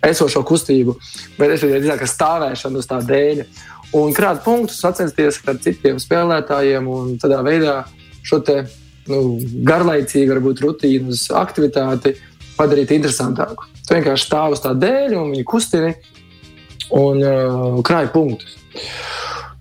esošo 0.05 0.43
kustību, 0.48 0.96
domāju, 1.38 1.98
ka 2.00 2.10
stāvēšana 2.10 2.81
uz 2.81 2.89
tā 2.89 3.01
dēļa. 3.05 3.46
Un 3.98 4.13
krāt 4.15 4.43
punktus, 4.46 4.79
sacensties 4.79 5.41
ar 5.51 5.60
citiem 5.62 6.00
spēlētājiem 6.00 6.88
un 6.88 7.17
tādā 7.20 7.41
veidā 7.43 7.81
šo 8.24 8.39
te, 8.46 8.62
nu, 9.12 9.38
garlaicīgu, 9.67 10.31
varbūt 10.31 10.63
rutīnas 10.63 11.25
aktivitāti 11.36 12.15
padarīt 12.55 12.93
interesantāku. 12.96 13.67
Tu 13.84 13.98
vienkārši 13.98 14.27
stāv 14.29 14.55
uz 14.55 14.63
tā 14.63 14.72
dēļa 14.77 15.20
un 15.20 15.34
viņi 15.34 15.48
kustini 15.50 15.93
un 16.96 17.20
uh, 17.20 17.79
krāj 17.86 18.12
punktus. 18.13 18.58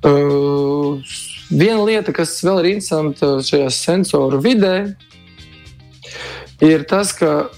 Uh, 0.06 1.02
viena 1.50 1.82
lieta, 1.84 2.14
kas 2.14 2.38
vēl 2.44 2.62
ir 2.62 2.70
interesanta 2.76 3.32
šajā 3.44 3.70
sensoru 3.74 4.40
vidē, 4.44 4.74
ir 6.64 6.86
tas, 6.88 7.12
ka 7.16 7.50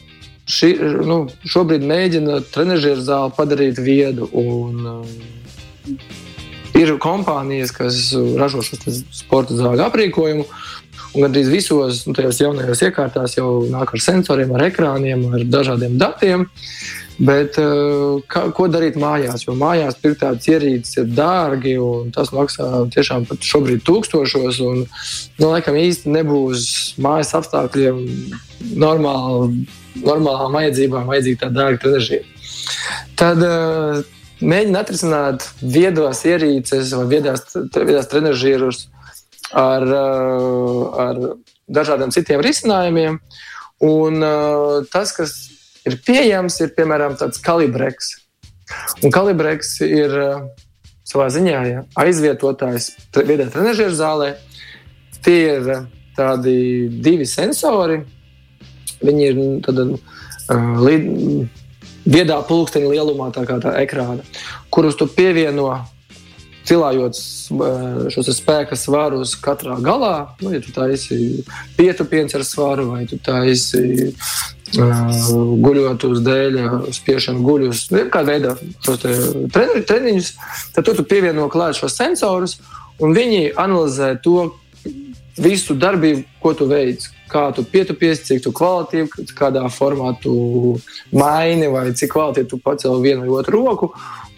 ši, 0.52 0.72
nu, 1.08 1.22
šobrīd 1.48 1.84
mēģina 1.88 2.42
trenižera 2.52 3.00
zāli 3.04 3.36
padarīt 3.38 3.80
viedu. 3.82 4.28
Un, 4.36 4.86
uh, 4.92 6.22
ir 6.78 6.94
kompānijas, 7.02 7.72
kas 7.74 7.98
ražo 8.38 8.62
šo 8.66 8.78
sporta 9.12 9.56
zāļu 9.58 9.86
aprīkojumu. 9.86 10.46
Un 11.12 11.26
gandrīz 11.26 11.50
visos 11.52 12.06
nu, 12.06 12.14
tajos 12.16 12.38
jaunajos 12.40 12.80
iekārtās 12.86 13.36
jau 13.36 13.66
nāk 13.68 13.90
ar 13.92 14.00
sensoriem, 14.00 14.54
ar 14.56 14.64
ekrāniem, 14.70 15.26
ar 15.36 15.44
dažādiem 15.44 15.98
datiem. 16.00 16.46
Bet 17.22 17.58
uh, 17.60 18.22
kā, 18.32 18.46
ko 18.56 18.66
darīt 18.72 18.96
mājās? 18.98 19.44
Jo 19.44 19.52
mājās 19.58 19.98
pirkt 20.00 20.22
tādas 20.22 20.48
ierīces 20.48 20.96
ir 21.02 21.10
dārgi 21.12 21.76
un 21.78 22.08
tas 22.14 22.32
maksā 22.32 22.86
tiešām 22.94 23.28
pat 23.28 23.44
šobrīd 23.44 23.84
tūkstošos. 23.86 24.62
Un, 24.64 24.86
nu, 25.36 25.50
laikam 25.52 25.76
īsti 25.78 26.16
nebūs 26.16 26.64
mājas 27.04 27.34
apstākļiem 27.42 28.00
normāli 28.80 29.66
normālām 30.00 30.56
vajadzībām 30.56 31.08
vajadzīgi 31.10 31.40
tāda 31.42 31.58
dārga 31.60 31.82
trenižiera. 31.84 32.26
Tad 33.18 33.42
uh, 33.44 34.02
mēģina 34.42 34.82
atrisināt 34.82 35.46
viedos 35.60 36.24
ierīces 36.28 36.92
vai 36.96 37.06
viedās, 37.10 37.44
viedās 37.54 38.10
trenižierus 38.10 38.86
ar, 39.52 39.86
uh, 39.86 41.00
ar 41.06 41.22
dažādiem 41.68 42.12
citiem 42.14 42.42
risinājumiem. 42.44 43.20
Un 43.82 44.22
uh, 44.22 44.82
tas, 44.92 45.14
kas 45.16 45.36
ir 45.88 45.98
pieejams, 46.06 46.60
ir 46.62 46.74
piemēram 46.76 47.16
tāds 47.20 47.42
kalibreks. 47.42 48.14
Un 49.02 49.12
kalibreks 49.14 49.76
ir 49.84 50.14
uh, 50.16 50.44
savā 51.08 51.28
ziņā 51.34 51.62
ja, 51.68 51.84
aizvietotājs 51.98 52.92
vietējā 53.14 53.50
trenižera 53.52 53.96
zālē. 53.98 54.30
Tie 55.22 55.38
ir 55.58 55.68
tādi 56.16 56.54
divi 57.02 57.26
sensori, 57.28 58.00
Viņi 59.02 59.26
ir 59.28 59.38
nu, 59.38 59.48
tāda 59.64 59.88
uh, 59.92 60.82
līd, 60.82 61.08
viedā 62.04 62.38
pulksteņa 62.46 62.92
lielumā, 62.92 63.30
tā 63.34 63.46
kā 63.48 63.58
tā 63.62 63.74
ekrāna, 63.82 64.24
kurus 64.72 64.98
tu 64.98 65.08
pievieno 65.10 65.82
cilājot 66.68 67.18
šos 68.14 68.30
spēka 68.36 68.78
svarus 68.78 69.34
katrā 69.42 69.76
galā. 69.82 70.14
Nu, 70.42 70.52
ja 70.54 70.62
tu 70.62 70.74
taisi 70.74 71.42
pietupiens 71.78 72.34
ar 72.38 72.44
svaru 72.46 72.88
vai 72.92 73.02
tu 73.10 73.18
taisi 73.22 74.12
uh, 74.12 75.32
guļot 75.66 76.06
uz 76.08 76.22
dēļa, 76.26 76.68
spiešanu 76.94 77.42
guļus, 77.46 77.86
nu, 77.94 78.04
kādā 78.12 78.36
veidā 78.36 78.54
šos 78.84 79.02
treni, 79.02 79.82
treniņus, 79.88 80.32
tad 80.76 80.86
tu, 80.86 80.96
tu 80.98 81.06
pievieno 81.08 81.48
klāt 81.52 81.78
šos 81.80 81.98
sensorus 81.98 82.60
un 83.02 83.14
viņi 83.16 83.52
analizē 83.58 84.14
to 84.22 84.52
visu 85.42 85.74
darbību, 85.78 86.24
ko 86.42 86.54
tu 86.54 86.68
veici 86.70 87.10
kā 87.32 87.46
tu 87.56 87.64
pietupies, 87.64 88.22
cik 88.28 88.42
tu 88.44 88.52
kvalitīvi, 88.56 89.26
kādā 89.38 89.64
formā 89.72 90.12
tu 90.22 90.34
maini, 91.14 91.70
vai 91.72 91.88
cik 91.96 92.12
kvalitīvi 92.12 92.50
tu 92.50 92.60
pacēli 92.62 93.04
vienu 93.06 93.24
vai 93.24 93.40
otru 93.40 93.62
roku, 93.64 93.92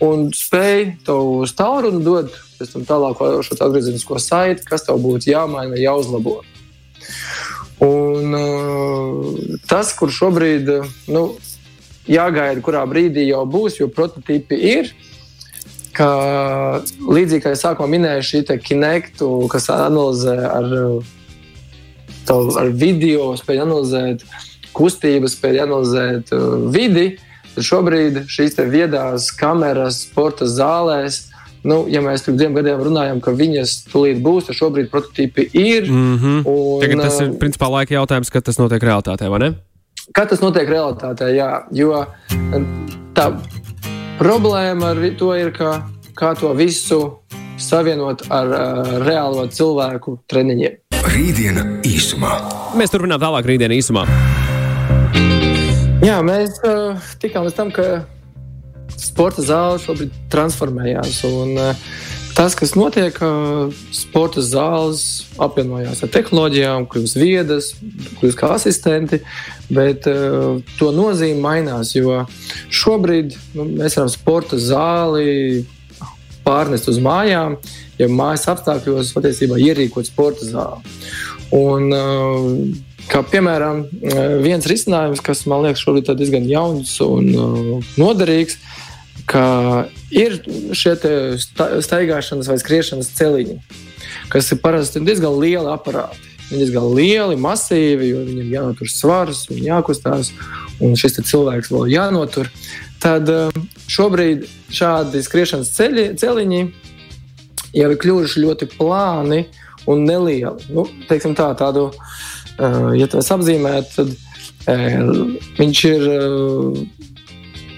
un 0.04 0.28
spēj 0.34 0.84
to 1.06 1.18
uz 1.42 1.54
tālruni 1.58 2.04
dot 2.06 2.34
pēc 2.58 2.74
tam 2.74 2.84
tālāk 2.88 3.22
šo 3.44 3.56
atgriezenisko 3.58 4.20
saiti, 4.22 4.66
kas 4.68 4.86
tev 4.86 5.00
būtu 5.02 5.32
jāmaina 5.32 5.74
vai 5.74 5.82
jāuzlabo. 5.82 6.38
Un, 7.84 8.36
uh, 8.38 9.58
tas, 9.68 9.90
kur 9.98 10.12
šobrīd 10.14 10.70
nu, 11.10 11.24
jāgaida, 12.08 12.62
kurā 12.64 12.84
brīdī 12.88 13.26
jau 13.28 13.42
būs, 13.50 13.80
jo 13.80 13.90
prototypi 13.92 14.60
ir. 14.78 14.94
Ka, 15.94 16.06
līdzīgi 17.06 17.42
kā 17.44 17.52
jau 17.52 17.60
sākumā 17.60 17.92
minēju, 17.92 18.24
šī 18.26 18.56
kinektu, 18.62 19.28
kas 19.50 19.68
analizē 19.70 20.38
ar 20.50 20.72
ar 22.30 22.72
video, 22.72 23.32
spēj 23.38 23.62
analizēt 23.64 24.24
kustības, 24.74 25.36
spēj 25.38 25.62
analizēt 25.64 26.32
uh, 26.34 26.56
vidi. 26.74 27.14
Tad 27.54 27.66
šobrīd 27.68 28.24
šīs 28.30 28.58
viedās 28.70 29.30
kameras 29.38 30.02
sporta 30.08 30.48
zālēs. 30.50 31.28
Nu, 31.64 31.84
ja 31.88 32.02
mēs 32.04 32.26
pirms 32.26 32.36
diviem 32.36 32.56
gadiem 32.58 32.82
runājām, 32.84 33.22
ka 33.24 33.32
viņas 33.32 33.86
tūlīt 33.88 34.18
būs, 34.24 34.50
tad 34.50 34.58
šobrīd 34.58 34.90
prototypi 34.92 35.46
ir. 35.52 35.88
Mm 35.88 36.16
-hmm. 36.18 36.42
un, 36.44 36.80
Tagad 36.82 37.04
tas 37.06 37.20
ir 37.20 37.30
uh, 37.30 37.38
principā 37.40 37.70
laika 37.72 37.94
jautājums, 37.94 38.30
kad 38.30 38.44
tas 38.44 38.58
notiek 38.60 38.82
realitātē, 38.82 39.30
vai 39.30 39.38
ne? 39.38 39.54
Kad 40.12 40.28
tas 40.28 40.42
notiek 40.44 40.68
realitātē, 40.68 41.30
jā. 41.32 41.64
Jo 41.72 42.04
tā 43.14 43.30
problēma 44.18 44.92
ar 44.92 45.00
to 45.18 45.32
ir, 45.34 45.52
ka 45.52 45.86
kā 46.14 46.34
to 46.38 46.52
visu 46.54 47.00
savienot 47.58 48.26
ar 48.34 48.46
uh, 48.46 48.94
reālo 49.06 49.46
cilvēku 49.48 50.18
treniņiem. 50.30 50.83
Rītdiena 51.04 51.62
īsumā. 51.84 52.30
Mēs 52.80 52.92
turpinām 52.92 53.20
tālāk 53.20 53.44
rītdienu 53.48 53.76
īsumā. 53.76 54.06
Jā, 56.04 56.16
mēs 56.24 56.56
uh, 56.64 56.96
tikām 57.20 57.44
līdz 57.44 57.56
tam, 57.58 57.72
ka 57.74 57.84
sporta 58.96 59.44
zāle 59.44 59.82
šobrīd 59.82 60.14
transformējās. 60.32 61.18
Un, 61.28 61.52
uh, 61.60 61.92
tas, 62.38 62.56
kas 62.56 62.72
notiek, 62.78 63.20
uh, 63.20 63.68
sporta 63.92 64.40
zāles 64.44 65.04
apvienojās 65.44 66.00
ar 66.06 66.12
tehnoloģijām, 66.14 66.88
kļūst 66.88 67.20
viedas, 67.20 67.70
kļūst 68.22 68.40
kā 68.40 68.54
asistenti, 68.56 69.20
bet 69.68 70.08
uh, 70.08 70.56
to 70.80 70.88
nozīme 70.96 71.44
mainās. 71.44 71.92
Jo 71.98 72.24
šobrīd 72.72 73.36
nu, 73.58 73.68
mēs 73.76 74.00
varam 74.00 74.12
sporta 74.12 74.56
zāli 74.56 75.66
pārnest 76.44 76.88
uz 76.92 77.00
mājām, 77.02 77.58
ja 77.98 78.08
mājas 78.10 78.46
apstākļos 78.52 79.14
patiesībā 79.16 79.58
ierīkot 79.62 80.10
sporta 80.10 80.48
zāli. 80.48 80.96
Un, 81.54 81.92
uh, 81.92 82.90
Kā 83.04 83.20
piemēram, 83.20 83.82
uh, 83.84 84.18
viens 84.40 84.64
risinājums, 84.64 85.20
kas 85.20 85.42
man 85.44 85.66
liekas 85.66 85.82
šobrīd 85.84 86.08
diezgan 86.16 86.46
jauns 86.48 86.94
un 87.04 87.26
uh, 87.36 87.90
noderīgs, 88.00 88.56
ka 89.28 89.44
ir 90.08 90.38
šie 90.76 90.94
staigāšanas 91.84 92.48
vai 92.48 92.56
skriešanas 92.60 93.12
celiņi, 93.18 93.58
kas 94.32 94.48
ir 94.52 94.60
parasti 94.64 95.04
diezgan 95.04 95.36
lieli 95.40 95.68
aparāti. 95.72 96.32
Viņi 96.48 96.60
ir 96.60 96.64
diezgan 96.66 96.88
lieli, 96.96 97.36
masīvi, 97.40 98.10
jo 98.10 98.24
viņiem 98.26 98.50
jānotur 98.52 98.90
svars 98.92 99.46
un 99.52 99.62
jākustās, 99.64 100.32
un 100.84 100.96
šis 100.98 101.20
cilvēks 101.24 101.72
vēl 101.72 101.92
jānotur. 101.92 102.50
Tad 103.04 103.28
šobrīd 103.92 104.46
šādi 104.72 105.20
skriešanas 105.26 105.74
ceļi, 105.76 106.04
celiņi 106.16 106.60
jau 107.76 107.90
ir 107.90 107.98
kļuvuši 108.00 108.44
ļoti 108.44 108.68
plāni 108.78 109.42
un 109.90 110.06
nelieli. 110.08 110.70
Nu, 110.72 110.86
tā, 111.36 111.50
tādu 111.58 111.90
uh, 111.90 112.92
ja 112.96 113.08
to 113.12 113.20
apzīmēt, 113.20 113.92
tad 113.98 114.14
uh, 114.14 115.24
viņš 115.58 115.84
ir 115.90 116.06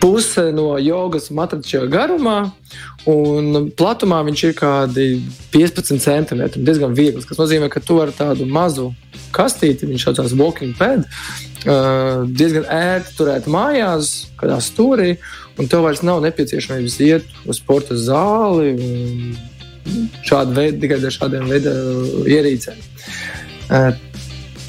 puse 0.06 0.52
no 0.54 0.76
jogas 0.78 1.30
matrača 1.34 1.82
garumā. 1.90 2.52
Un 3.10 3.70
platumā 3.78 4.20
viņš 4.26 4.44
ir 4.46 4.54
kādi 4.58 5.06
15 5.54 5.98
centimetri. 6.02 6.62
diezgan 6.62 6.94
viegls. 6.94 7.26
Tas 7.26 7.38
nozīmē, 7.38 7.68
ka 7.70 7.82
tu 7.82 7.98
ar 8.02 8.10
tādu 8.14 8.46
mazu 8.46 8.92
kastīti, 9.34 9.86
viņš 9.90 10.06
saucās 10.06 10.34
walking 10.38 10.74
pad, 10.78 11.04
uh, 11.66 12.22
diezgan 12.26 12.66
ērti 12.70 13.16
turēt 13.18 13.50
mājās, 13.50 14.30
kādā 14.38 14.60
stūrī. 14.62 15.16
Un 15.58 15.70
tev 15.70 15.86
vairs 15.86 16.04
nav 16.06 16.22
nepieciešamības 16.22 16.98
iet 17.02 17.38
uz 17.46 17.58
sporta 17.58 17.98
zāli 17.98 18.74
šādu 20.26 20.54
veidu, 20.54 20.82
tikai 20.82 20.98
ar 21.02 21.14
šādiem 21.14 21.50
veidiem 21.50 22.26
ierīcēm. 22.36 22.82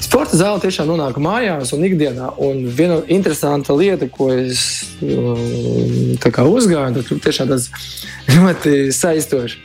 Sporta 0.08 0.38
zāle 0.40 0.60
tiešām 0.62 0.88
nonāk 0.88 1.18
mājās 1.20 1.74
un 1.76 1.82
ikdienā. 1.84 2.30
Un 2.40 2.62
viena 2.72 3.02
interesanta 3.12 3.74
lieta, 3.76 4.08
ko 4.08 4.30
es 4.32 4.62
um, 5.04 6.14
uzgāju, 6.16 6.94
tas 6.96 7.10
tiešām 7.26 7.50
tas 7.52 7.68
ļoti 8.36 8.88
saistoši. 8.96 9.60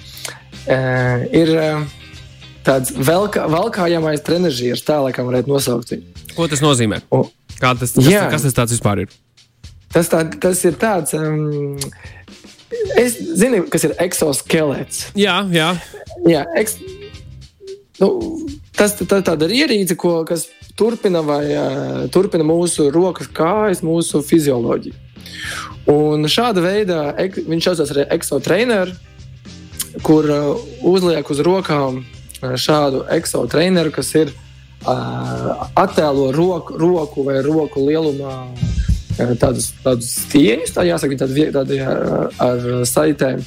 Uh, 0.64 1.24
ir 1.36 1.52
uh, 1.56 1.86
tāds 2.68 2.92
velkā, 2.92 3.46
velkājamais 3.52 4.24
trenižieris, 4.24 4.84
tā 4.84 5.00
laikam 5.04 5.32
varētu 5.32 5.52
nosaukt 5.52 5.96
viņu. 5.96 6.26
Ko 6.36 6.50
tas 6.52 6.64
nozīmē? 6.64 7.00
O, 7.14 7.26
Kā 7.62 7.72
tas, 7.80 7.94
kas, 7.96 8.08
jā, 8.12 8.26
kas 8.32 8.44
tas 8.44 8.58
tāds 8.58 8.76
vispār 8.76 9.06
ir? 9.06 9.16
Tas, 9.94 10.10
tā, 10.12 10.26
tas 10.44 10.60
ir 10.68 10.76
tāds. 10.82 11.16
Um, 11.16 11.78
es 13.00 13.16
zinu, 13.40 13.64
kas 13.72 13.88
ir 13.88 13.96
exoskelets. 14.04 15.06
Jā, 15.16 15.40
jā. 15.54 15.70
jā 16.28 16.44
eks, 16.60 16.80
nu, 18.02 18.10
tas 18.84 18.98
tā, 19.00 19.22
tāda 19.24 19.48
ierīce, 19.48 19.96
ko, 20.00 20.20
kas 20.28 20.48
turpina, 20.80 21.24
vai, 21.26 21.44
uh, 21.56 22.04
turpina 22.12 22.46
mūsu 22.48 22.90
rokas, 22.94 23.30
kājas, 23.32 23.84
mūsu 23.86 24.24
fizioloģiju. 24.28 25.00
Un 25.94 26.28
šāda 26.32 26.64
veida 26.64 27.00
viņš 27.20 27.70
saucās 27.70 27.92
arī 27.94 28.06
exotrainer, 28.16 28.94
kur 30.04 30.28
uh, 30.32 30.70
uzliek 30.94 31.30
uz 31.30 31.42
rokām 31.46 32.04
šādu 32.44 33.06
exotraineru, 33.16 33.92
kas 33.96 34.10
ir 34.20 34.34
uh, 34.34 35.68
attēlo 35.80 36.32
roku, 36.36 36.78
roku 36.80 37.28
vai 37.28 37.40
roku 37.46 37.88
lielumā. 37.88 38.44
Tādus, 39.14 39.68
tādus 39.84 40.08
stieņus, 40.24 40.72
tā 40.74 40.88
jāsaka, 40.88 41.20
tādi, 41.22 41.44
tādi 41.54 41.76
ar, 41.86 42.32
ar 42.42 42.64
saitēm. 42.90 43.44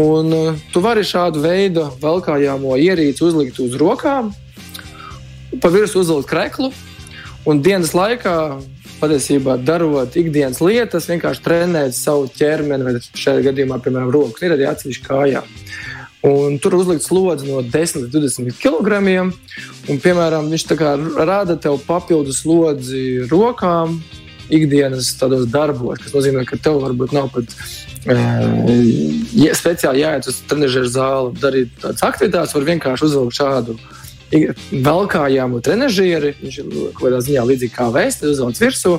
Un 0.00 0.32
tu 0.72 0.80
vari 0.80 1.04
šādu 1.04 1.42
veidu 1.44 1.84
velkājāmo 2.00 2.78
ierīci 2.80 3.24
uzlikt 3.26 3.60
uz 3.60 3.76
rokām, 3.80 4.32
pa 5.62 5.70
virsmu 5.72 6.02
uzlikt 6.04 6.30
kreklu 6.30 6.72
un 7.46 7.62
dienas 7.62 7.92
laikā, 7.96 8.36
patiesībā 9.00 9.58
darot 9.60 10.16
ikdienas 10.16 10.62
lietas, 10.64 11.08
vienkārši 11.10 11.44
trenēt 11.44 11.96
savu 11.96 12.30
ķermeni, 12.32 12.86
vai 12.86 12.96
šajā 13.02 13.44
gadījumā, 13.50 13.78
piemēram, 13.84 14.12
rokas, 14.14 14.42
ir 14.42 14.56
arī 14.56 14.68
atsevišķi 14.70 15.06
kājām. 15.06 15.50
Un 16.26 16.56
tur 16.58 16.74
uzlikt 16.74 17.04
slodzi 17.04 17.46
no 17.46 17.60
10 17.62 18.06
līdz 18.06 18.14
20 18.16 18.56
kg. 18.58 19.02
Un, 19.86 20.00
piemēram, 20.02 20.48
viņš 20.50 20.64
rada 21.14 21.54
tev 21.60 21.78
papildus 21.86 22.40
slodzi 22.42 23.28
rokām 23.30 24.00
ikdienas 24.50 25.12
darbos, 25.50 26.00
kas 26.02 26.14
nozīmē, 26.14 26.46
ka 26.48 26.58
tev 26.62 26.80
varbūt 26.82 27.14
nav 27.14 27.30
pat 27.34 27.52
ja 28.06 29.54
speciāli 29.58 30.04
jāiet 30.04 30.28
uz 30.30 30.38
trenižera 30.46 30.90
zāli, 30.90 31.32
darīt 31.42 31.72
tādas 31.82 32.04
aktivitātes, 32.06 32.54
var 32.54 32.66
vienkārši 32.68 33.06
uzvilkt 33.08 33.38
šādu 33.40 33.74
velkājumu 34.32 35.62
trenižieri. 35.62 36.34
Viņš 36.42 36.60
ir 36.62 36.70
kaut 36.92 37.02
kādā 37.04 37.20
ziņā 37.24 37.44
līdzīgi 37.46 37.74
kā 37.74 37.88
vēsts, 37.94 38.26
uzvelk 38.26 38.60
virsū. 38.60 38.96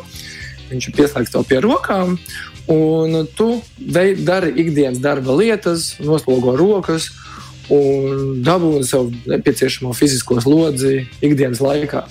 Viņš 0.72 0.90
ir 0.90 0.98
pieslēgts 0.98 1.32
to 1.32 1.44
pie 1.48 1.62
rokām, 1.64 2.18
un 2.68 3.22
tu 3.38 3.62
dari 3.80 4.52
ikdienas 4.60 5.00
darba 5.00 5.36
lietas, 5.38 5.94
noslogo 6.04 6.58
rokas 6.60 7.12
un 7.72 8.42
dabūni 8.44 8.84
sev 8.88 9.12
nepieciešamo 9.28 9.94
fizisko 9.96 10.40
slodzi 10.44 11.06
ikdienas 11.24 11.64
laikā. 11.64 12.04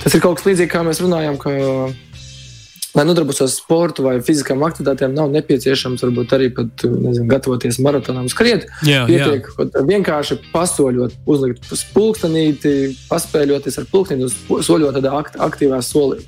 Tas 0.00 0.16
ir 0.16 0.22
kaut 0.24 0.38
kas 0.38 0.48
līdzīgs, 0.48 0.72
kā 0.72 0.84
mēs 0.84 1.00
runājam, 1.04 1.36
ka 1.40 1.52
lai 2.94 3.04
nodarbotos 3.06 3.44
ar 3.44 3.50
sportu 3.52 4.02
vai 4.02 4.16
fiziskām 4.24 4.62
aktivitātēm, 4.66 5.14
nav 5.14 5.30
nepieciešams 5.34 6.02
varbūt 6.06 6.34
arī 6.34 6.48
pat, 6.54 6.84
nezinu, 6.90 7.28
gatavoties 7.30 7.78
maratonam, 7.84 8.26
skriet. 8.32 8.66
Jā, 8.86 9.04
Pietiek 9.08 9.46
jā. 9.46 9.84
vienkārši 9.86 10.40
pasoļot, 10.50 11.14
uzlikt 11.30 11.70
pulkstenīti, 11.94 12.74
paspēļoties 13.10 13.80
ar 13.80 13.88
pulksteni, 13.92 14.30
soļot 14.50 14.98
tādā 14.98 15.14
akt, 15.20 15.38
aktīvā 15.38 15.78
solī. 15.86 16.22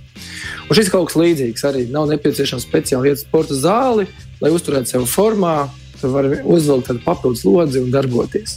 Un 0.68 0.78
šis 0.78 0.90
kaut 0.92 1.10
kas 1.10 1.18
līdzīgs 1.18 1.66
arī 1.68 1.86
nav 1.90 2.06
nepieciešams 2.12 2.66
speciāli 2.68 3.10
iet 3.10 3.18
uz 3.18 3.26
sporta 3.26 3.58
zāli, 3.58 4.06
lai 4.42 4.54
uzturētu 4.54 4.94
sevi 4.94 5.10
formā. 5.10 5.56
Tu 6.02 6.08
vari 6.10 6.40
uzvilkt 6.50 6.90
papildus 7.04 7.44
lodzi 7.46 7.78
un 7.78 7.92
darboties. 7.94 8.56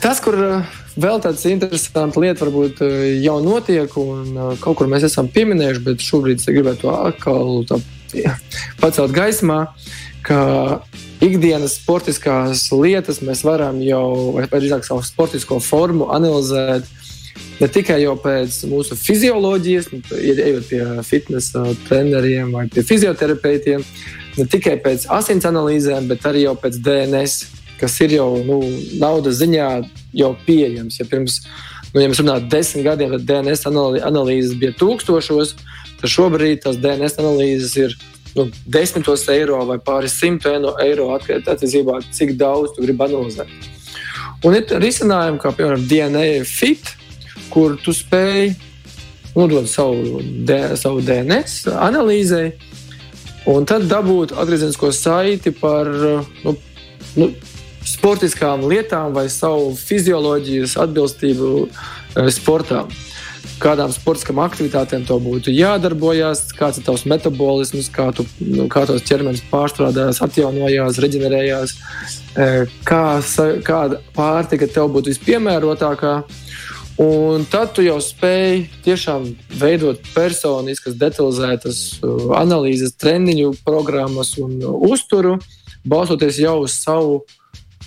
Tas, 0.00 0.20
kur 0.24 0.38
Vēl 0.96 1.20
tāds 1.20 1.42
interesants 1.44 2.16
lieta 2.16 2.46
varbūt 2.46 2.80
eh, 2.86 2.92
jau 3.20 3.36
notiek, 3.44 3.92
un 4.00 4.30
eh, 4.32 4.52
kaut 4.62 4.78
kur 4.78 4.88
mēs 4.88 5.04
esam 5.10 5.28
pieminējuši, 5.28 5.82
bet 5.84 6.04
šobrīd 6.04 6.40
es 6.40 6.48
gribētu 6.48 6.86
to 6.86 6.94
atkal 6.96 7.50
tā, 7.68 7.76
pacelt 8.80 9.12
gaismā, 9.12 9.58
ka 10.24 10.38
ikdienas 11.20 11.76
sportiskās 11.82 12.64
lietas 12.72 13.20
mēs 13.24 13.44
varam 13.44 13.82
jau, 13.84 14.32
vai 14.36 14.46
drīzāk 14.48 14.86
savu 14.88 15.04
sportisko 15.04 15.60
formu 15.60 16.08
analizēt. 16.16 16.88
Ne 17.60 17.68
tikai 17.72 17.98
jau 18.00 18.14
pēc 18.20 18.62
mūsu 18.68 18.96
fizioloģijas, 18.96 19.90
nu, 19.92 20.00
ejot 20.16 20.70
pie 20.70 20.80
fitnesa 21.04 21.66
treneriem 21.88 22.52
vai 22.56 22.66
pie 22.72 22.84
fizioterapeitiem, 22.84 23.84
ne 24.36 24.48
tikai 24.48 24.78
pēc 24.84 25.04
asins 25.12 25.44
analīzēm, 25.48 26.08
bet 26.08 26.24
arī 26.28 26.46
jau 26.46 26.56
pēc 26.60 26.80
DNS 26.84 27.55
kas 27.80 27.96
ir 28.04 28.16
jau 28.16 28.30
nu, 28.46 28.60
naudas 29.00 29.40
ziņā 29.40 29.70
jau 30.16 30.32
pieejams. 30.46 31.00
Ja 31.00 31.06
pirms, 31.08 31.40
nu, 31.92 32.02
ja 32.02 32.10
mēs 32.10 32.22
runājam, 32.22 32.50
desmit 32.52 32.86
gadiem, 32.88 33.14
tad 33.16 33.26
DNS 33.28 33.66
analīzes 34.06 34.58
bija 34.60 34.76
tūkstošos, 34.80 35.56
tad 36.00 36.12
šobrīd 36.12 36.64
tās 36.64 36.80
DNS 36.82 37.18
analīzes 37.22 37.76
ir 37.80 37.96
nu, 38.36 38.50
desmitos 38.66 39.24
eiro 39.32 39.62
vai 39.68 39.78
pāris 39.82 40.16
simtu 40.20 40.52
eiro 40.84 41.08
attiecībā, 41.16 42.02
cik 42.12 42.36
daudz 42.40 42.76
tu 42.76 42.84
gribi 42.84 43.08
analizēt. 43.08 43.52
Un 44.44 44.56
ir 44.58 44.68
risinājumi, 44.82 45.40
kā 45.40 45.52
piemēram 45.56 45.86
DNA 45.88 46.44
Fit, 46.48 46.92
kur 47.52 47.78
tu 47.80 47.94
spēj 47.96 48.52
nodot 49.36 49.68
savu, 49.68 50.20
savu 50.76 51.02
DNS 51.04 51.72
analīzei, 51.72 52.50
un 53.48 53.66
tad 53.68 53.86
dabūt 53.88 54.34
atgriezenisko 54.36 54.92
saiti 54.96 55.52
par 55.56 55.88
nu, 55.88 56.56
nu, 57.16 57.30
sportiskām 57.96 58.66
lietām 58.68 59.14
vai 59.16 59.26
savu 59.32 59.72
fizioloģijas 59.78 60.76
atbilstību 60.84 61.52
eh, 61.66 62.30
sportām. 62.34 62.92
Kādām 63.56 63.92
sportiskām 63.94 64.40
aktivitātēm 64.42 65.06
to 65.08 65.16
būtu 65.22 65.52
jādarbojas, 65.54 66.42
kāds 66.58 66.80
ir 66.80 66.84
tavs 66.84 67.06
metabolisms, 67.08 67.88
kā, 67.94 68.10
tu, 68.12 68.26
nu, 68.42 68.66
kā 68.72 68.82
tos 68.88 69.04
ķermenis 69.06 69.44
pārstrādājās, 69.48 70.20
atjaunojās, 70.26 71.00
reģenerējās, 71.00 71.76
eh, 72.36 72.74
kā, 72.84 73.04
kāda 73.64 74.02
pārtika 74.16 74.68
tev 74.68 74.90
būtu 74.96 75.14
vispiemērotākā. 75.14 76.18
Un 77.00 77.44
tad 77.52 77.74
tu 77.76 77.84
jau 77.84 77.96
spēj 78.00 78.62
tiešām 78.84 79.26
veidot 79.60 80.04
personiskas, 80.14 80.96
detalizētas 81.00 81.80
eh, 81.96 82.28
analīzes, 82.36 82.96
treniņu 83.00 83.54
programmas 83.64 84.36
un 84.42 84.58
uzturu, 84.90 85.38
balstoties 85.86 86.42
jau 86.44 86.58
uz 86.66 86.76
savu 86.76 87.22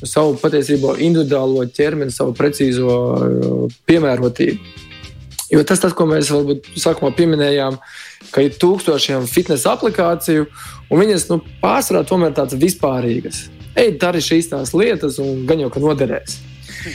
savu 0.07 0.38
patiesībā 0.39 0.97
individuālo 1.03 1.65
ķermeni, 1.75 2.13
savu 2.13 2.35
precīzo 2.38 2.89
uh, 2.89 3.79
piemērotību. 3.89 4.88
Jo 5.49 5.63
tas, 5.65 5.81
tas, 5.81 5.95
ko 5.97 6.05
mēs 6.05 6.29
varbūt 6.29 6.67
sākumā 6.77 7.09
pieminējām, 7.17 7.79
ka 8.29 8.43
ir 8.45 8.57
tūkstošiem 8.62 9.25
fitnesa 9.29 9.73
aplikāciju, 9.73 10.45
un 10.89 11.01
viņas 11.01 11.25
nu, 11.31 11.39
pārsvarā 11.63 12.03
tomēr 12.05 12.35
tādas 12.38 12.59
vispārīgas. 12.62 13.47
Ej, 13.79 13.95
dari 14.01 14.21
šīs 14.21 14.51
tās 14.51 14.75
lietas, 14.77 15.17
un 15.23 15.47
gan 15.49 15.62
jau 15.63 15.71
ka 15.73 15.81
noderēs. 15.81 16.38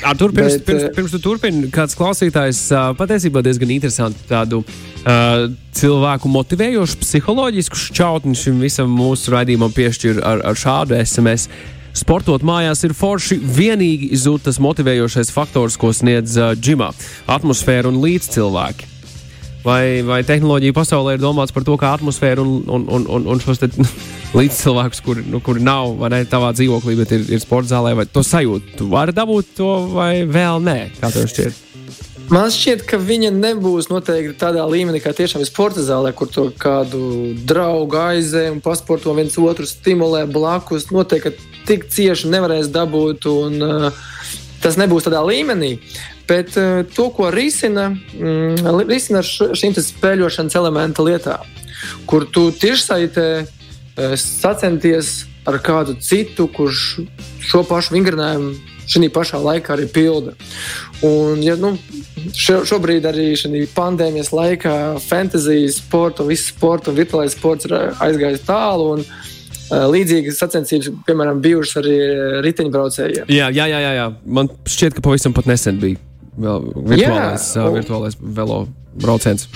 Ar 0.06 0.16
tur 0.16 0.32
pirms, 0.32 0.54
Bet, 0.54 0.64
pirms, 0.64 0.84
pirms 0.96 1.12
tu 1.12 1.20
turpini, 1.20 1.68
kāds 1.72 1.96
klausītājs 1.98 2.60
patiesībā 2.96 3.42
diezgan 3.44 3.74
interesantu 3.74 4.22
tādu 4.28 4.62
uh, 4.62 5.48
cilvēku 5.76 6.30
motivējošu 6.32 7.00
psiholoģisku 7.02 7.80
šķautni 7.80 8.38
šim 8.38 8.62
visam 8.64 8.92
mūsu 8.94 9.34
raidījumam 9.34 9.74
piešķir 9.74 10.22
ar, 10.24 10.44
ar 10.52 10.60
šādu 10.60 10.96
SMS. 11.02 11.50
Sportot 11.94 12.42
mājās 12.42 12.82
ir 12.86 12.94
forši. 12.96 13.38
Vienīgi 13.38 14.10
zūd 14.18 14.48
tas 14.48 14.58
motivējošais 14.62 15.30
faktors, 15.34 15.78
ko 15.78 15.92
sniedz 15.94 16.34
džimā- 16.58 16.90
atmosfēra 17.36 17.88
un 17.92 18.02
līdzcilvēki. 18.02 18.90
Vai, 19.64 20.02
vai 20.04 20.20
tehnoloģija 20.26 20.74
pasaulē 20.76 21.14
ir 21.14 21.22
domāts 21.22 21.54
par 21.54 21.64
to, 21.64 21.78
kā 21.80 21.94
atmosfēra 21.96 22.42
un, 22.42 22.66
un, 22.68 22.84
un, 22.84 23.06
un, 23.08 23.28
un 23.32 23.40
šos 23.40 23.62
līdzcilvēkus, 24.38 25.00
kuri 25.06 25.24
nu, 25.24 25.40
kur 25.40 25.56
nav 25.56 25.94
vai 26.02 26.10
ne 26.12 26.24
tavā 26.28 26.50
dzīvoklī, 26.52 26.98
bet 27.00 27.14
ir, 27.16 27.24
ir 27.32 27.40
sporta 27.40 27.72
zālē, 27.72 27.94
vai 27.96 28.04
to 28.04 28.20
sajūtu? 28.20 28.76
Tu 28.76 28.90
vari 28.90 29.16
dabūt 29.16 29.54
to 29.56 29.70
vai 29.94 30.26
vēl 30.28 30.60
nē? 30.66 30.78
Kā 31.00 31.14
tev 31.14 31.30
šķiet? 31.32 31.63
Man 32.32 32.48
šķiet, 32.48 32.84
ka 32.88 32.96
viņa 32.96 33.28
nebūs 33.34 33.90
noteikti 33.90 34.32
tādā 34.40 34.64
līmenī, 34.68 35.00
kā 35.02 35.12
tiešām 35.16 35.42
ir 35.44 35.48
sporta 35.48 35.82
zālē, 35.84 36.12
kur 36.16 36.30
to 36.32 36.46
kādu 36.56 37.34
draugu 37.44 37.98
aizē 38.00 38.46
un 38.52 38.62
pasporto 38.64 39.12
viens 39.16 39.36
otru 39.36 39.66
stimulē 39.68 40.24
blakus. 40.30 40.88
Noteikti 40.94 41.34
tik 41.68 41.84
cieši 41.92 42.30
nevarēs 42.32 42.70
dabūt, 42.72 43.28
un 43.28 43.60
uh, 43.66 44.00
tas 44.64 44.78
nebūs 44.80 45.04
tādā 45.08 45.20
līmenī. 45.26 45.74
Bet 46.28 46.56
uh, 46.56 46.80
to, 46.96 47.10
ko 47.12 47.28
risina, 47.34 47.90
mm, 47.92 48.72
risina 48.88 49.20
šīm 49.24 49.76
spēļošanas 49.76 50.56
elementa 50.56 51.04
lietām, 51.04 51.44
kur 52.08 52.24
tu 52.24 52.48
tiešsaitē 52.56 53.28
uh, 53.44 54.16
sacenties 54.16 55.26
ar 55.44 55.60
kādu 55.60 55.98
citu, 56.00 56.48
kurš 56.48 57.04
šo 57.44 57.66
pašu 57.68 57.98
vingrinājumu 57.98 58.54
šī 58.88 59.08
pašā 59.12 59.40
laikā 59.40 59.76
arī 59.76 59.86
pilda. 59.92 60.34
Un, 61.04 61.40
ja, 61.44 61.56
nu, 61.60 61.74
šo, 62.32 62.62
šobrīd 62.68 63.04
arī 63.10 63.32
šajā 63.38 63.68
pandēmijas 63.74 64.32
laikā 64.34 64.74
fantasy 65.04 65.68
sporta, 65.74 66.26
viss 66.26 66.48
sports 66.52 66.90
un 66.90 66.98
virtuālais 66.98 67.36
sports 67.36 67.68
ir 67.68 67.76
aizgājis 68.04 68.46
tālu. 68.48 68.94
Un, 68.96 69.04
uh, 69.04 69.86
Līdzīgas 69.90 70.38
sacensības, 70.42 70.90
piemēram, 71.08 71.40
bijušas 71.44 71.80
arī 71.80 71.94
riteņbraucējiem. 72.44 73.30
Jā, 73.32 73.48
jā, 73.54 73.68
jā, 73.72 73.92
jā. 73.96 74.08
Man 74.24 74.50
šķiet, 74.68 74.98
ka 74.98 75.04
pavisam 75.04 75.34
nesen 75.48 75.80
bija 75.80 76.00
vēl 76.36 76.68
virtuālais, 76.74 77.48
jā, 77.56 77.64
un... 77.64 77.78
virtuālais 77.78 78.18
velo 78.20 78.64
brauciens. 79.00 79.48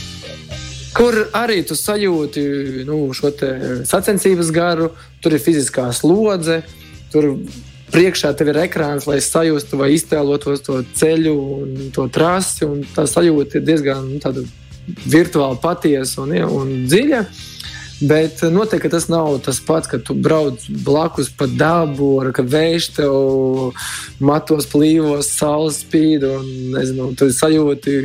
Kur 0.96 1.14
arī 1.36 1.60
tu 1.68 1.76
sajūti 1.78 2.42
nu, 2.88 3.02
šo 3.14 3.30
sacensības 3.86 4.50
garu, 4.54 4.88
tur 5.22 5.36
ir 5.36 5.42
fiziskā 5.44 5.90
slodze, 5.94 6.62
tur 7.12 7.34
priekšā 7.92 8.32
tev 8.36 8.52
ir 8.52 8.62
ekrāns, 8.64 9.08
lai 9.08 9.18
sajustu 9.24 9.80
vai 9.80 9.92
iztēlotos 9.96 10.64
to 10.66 10.80
ceļu 10.98 11.34
un 11.58 11.92
to 11.94 12.08
trasi. 12.12 12.66
Un 12.68 12.82
tā 12.94 13.06
sajūta 13.08 13.60
ir 13.60 13.68
diezgan 13.68 14.08
nu, 14.14 14.48
virtuāli 15.08 15.62
patiesa 15.62 16.22
un, 16.24 16.34
ja, 16.36 16.48
un 16.48 16.88
dziļa. 16.88 17.22
Bet 17.98 18.44
noteikti 18.54 18.92
tas 18.92 19.08
nav 19.10 19.40
tas 19.42 19.58
pats, 19.66 19.88
kad 19.90 20.04
tu 20.06 20.14
brauc 20.14 20.62
blakus 20.86 21.32
pa 21.34 21.48
dabu, 21.50 22.12
ar 22.22 22.30
ka 22.34 22.44
vējš 22.46 22.86
tev 22.94 23.72
matos 24.22 24.68
plīvos, 24.70 25.32
saules 25.34 25.80
spīd 25.82 26.22
un 26.28 26.46
nezinu, 26.76 27.10
tu 27.18 27.26
sajūti 27.34 27.96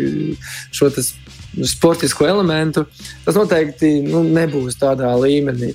šo 0.73 0.89
sportisko 1.61 2.25
elementu, 2.27 2.85
tas 3.25 3.37
noteikti 3.37 3.91
nu, 4.05 4.23
nebūs 4.25 4.77
tādā 4.81 5.11
līmenī. 5.19 5.73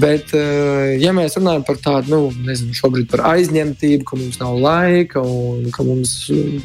Bet, 0.00 0.32
eh, 0.36 0.96
ja 1.02 1.12
mēs 1.16 1.36
runājam 1.38 1.66
par 1.66 1.80
tādu, 1.82 2.14
nu, 2.14 2.20
nezinu, 2.46 2.76
šobrīd 2.76 3.10
par 3.10 3.24
aizņemtību, 3.34 4.06
ka 4.08 4.20
mums 4.20 4.40
nav 4.40 4.58
laika 4.60 5.22
un 5.22 5.70
ka 5.74 5.86
mums 5.86 6.14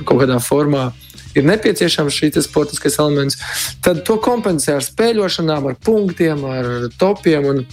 kaut 0.06 0.24
kādā 0.24 0.40
formā 0.44 0.92
ir 1.36 1.44
nepieciešams 1.44 2.16
šīs 2.16 2.46
sportiskais 2.48 3.00
elements, 3.02 3.40
tad 3.84 4.06
to 4.08 4.16
kompensē 4.24 4.78
ar 4.78 4.86
spēļošanām, 4.86 5.68
ar 5.68 5.82
punktiem, 5.84 6.46
ar 6.48 6.88
topiem 7.00 7.50
un 7.52 7.66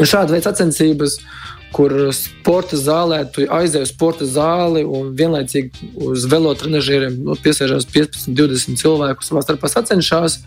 šāda 0.00 0.32
veida 0.32 0.48
sacensības. 0.48 1.20
Uh, 1.20 1.45
kur 1.76 1.92
sporta 2.16 2.78
zālē 2.80 3.18
tu 3.28 3.44
aizej 3.52 3.84
uz 3.84 3.90
sporta 3.92 4.24
zāli 4.24 4.80
un 4.80 5.10
vienlaicīgi 5.18 5.90
uz 6.08 6.24
velotrenažieriem 6.32 7.18
nu, 7.26 7.36
piesēžās 7.44 7.84
15, 7.92 8.32
20 8.32 8.80
cilvēku 8.80 9.26
savā 9.26 9.42
starpā 9.44 9.68
sacenšas, 9.68 10.38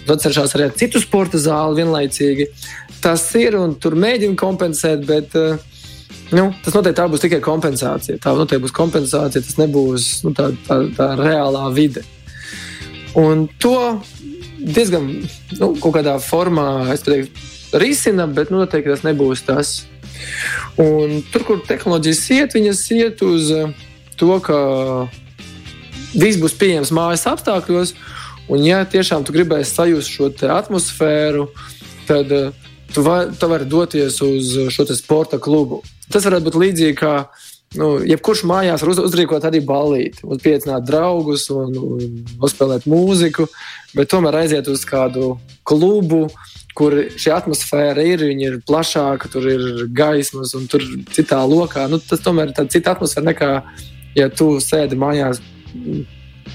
un 0.00 0.06
sacenšas 0.08 0.56
arī 0.56 0.68
ar 0.70 0.76
citu 0.80 1.02
sporta 1.02 1.40
zāli 1.42 1.82
vienlaicīgi. 1.82 2.48
Tas 3.04 3.26
ir 3.36 3.58
un 3.60 3.76
tur 3.76 3.98
mēģina 4.00 4.38
kompensēt, 4.40 5.04
bet 5.06 5.36
uh, 5.38 5.60
nu, 6.32 6.48
tas 6.64 6.76
noteikti 6.78 7.08
būs 7.12 7.26
tikai 7.26 7.42
kompensācija. 7.44 8.16
Tā 8.24 8.32
noteikti 8.38 8.64
būs 8.64 8.76
kompensācija, 8.80 9.44
tas 9.44 9.60
nebūs 9.60 10.08
nu, 10.24 10.32
tā, 10.38 10.48
tā, 10.64 10.80
tā 10.96 11.10
reālā 11.20 11.68
vide. 11.76 12.06
Un 13.18 13.44
to 13.60 13.76
diezgan 14.58 15.12
nu, 15.60 15.72
kaut 15.82 15.98
kādā 16.00 16.16
formā 16.22 16.88
teiktu, 17.04 17.44
risina, 17.72 18.26
bet 18.26 18.52
noteikti 18.54 18.92
tas 18.92 19.04
nebūs 19.06 19.44
tas. 19.46 19.72
Un 20.80 21.20
tur, 21.32 21.44
kur 21.46 21.64
tehnoloģijas 21.66 22.22
iet, 22.36 22.54
viņas 22.58 22.84
iet 22.96 23.24
uz 23.26 23.50
eh, 23.54 23.74
to, 24.18 24.30
ka 24.44 24.58
viss 26.14 26.40
būs 26.40 26.56
pieejams 26.58 26.94
mājas 26.94 27.26
apstākļos. 27.30 27.94
Un, 28.48 28.62
ja 28.64 28.80
tiešām 28.88 29.26
tu 29.28 29.34
gribēsi 29.34 29.74
sajust 29.74 30.14
šo 30.14 30.30
atmosfēru, 30.54 31.50
tad 32.08 32.32
uh, 32.32 32.68
tu, 32.94 33.02
va, 33.04 33.26
tu 33.28 33.48
vari 33.48 33.68
doties 33.68 34.20
uz 34.24 34.54
šo 34.72 34.86
sporta 34.96 35.38
klubu. 35.38 35.82
Tas 36.08 36.24
varētu 36.24 36.48
būt 36.48 36.58
līdzīgi 36.62 36.96
kā 36.98 37.14
nu, 37.76 37.98
jebkurš 38.08 38.44
mājās 38.48 38.84
var 38.84 38.92
uz, 38.94 39.02
uzrīkot 39.10 39.44
arī 39.44 39.60
ballīti, 39.64 40.24
uzpiecināt 40.24 40.86
draugus 40.88 41.48
un, 41.52 41.74
un 41.76 42.22
uzspēlēt 42.44 42.88
mūziku, 42.88 43.48
bet 43.96 44.10
tomēr 44.12 44.42
aiziet 44.42 44.70
uz 44.72 44.86
kādu 44.88 45.36
klubu, 45.68 46.26
kur 46.78 46.94
šī 47.18 47.32
atmosfēra 47.34 48.04
ir, 48.06 48.22
ir 48.38 48.60
plašāka, 48.68 49.30
tur 49.32 49.48
ir 49.50 49.86
gaismas 49.94 50.54
un 50.58 50.68
tur 50.70 50.84
citā 51.14 51.40
lokā. 51.42 51.88
Nu, 51.90 51.98
tas 51.98 52.22
tomēr 52.22 52.52
ir 52.52 52.70
cita 52.70 52.94
atmosfēra 52.94 53.26
nekā, 53.32 53.50
ja 54.18 54.28
tu 54.30 54.52
sēdi 54.62 54.98
mājās, 54.98 55.42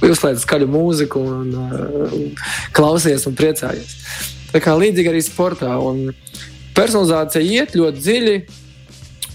uzslēdz 0.04 0.46
skaļu 0.46 0.70
mūziku 0.72 1.22
un 1.22 1.52
uh, 1.60 2.48
klausies 2.76 3.28
un 3.30 3.36
priecājies. 3.38 3.98
Tā 4.54 4.62
kā 4.64 4.78
līdzīgi 4.78 5.12
arī 5.12 5.22
sportā. 5.26 5.76
Un 5.82 6.14
personalizācija 6.78 7.44
iet 7.44 7.76
ļoti 7.78 8.06
dziļi, 8.08 8.38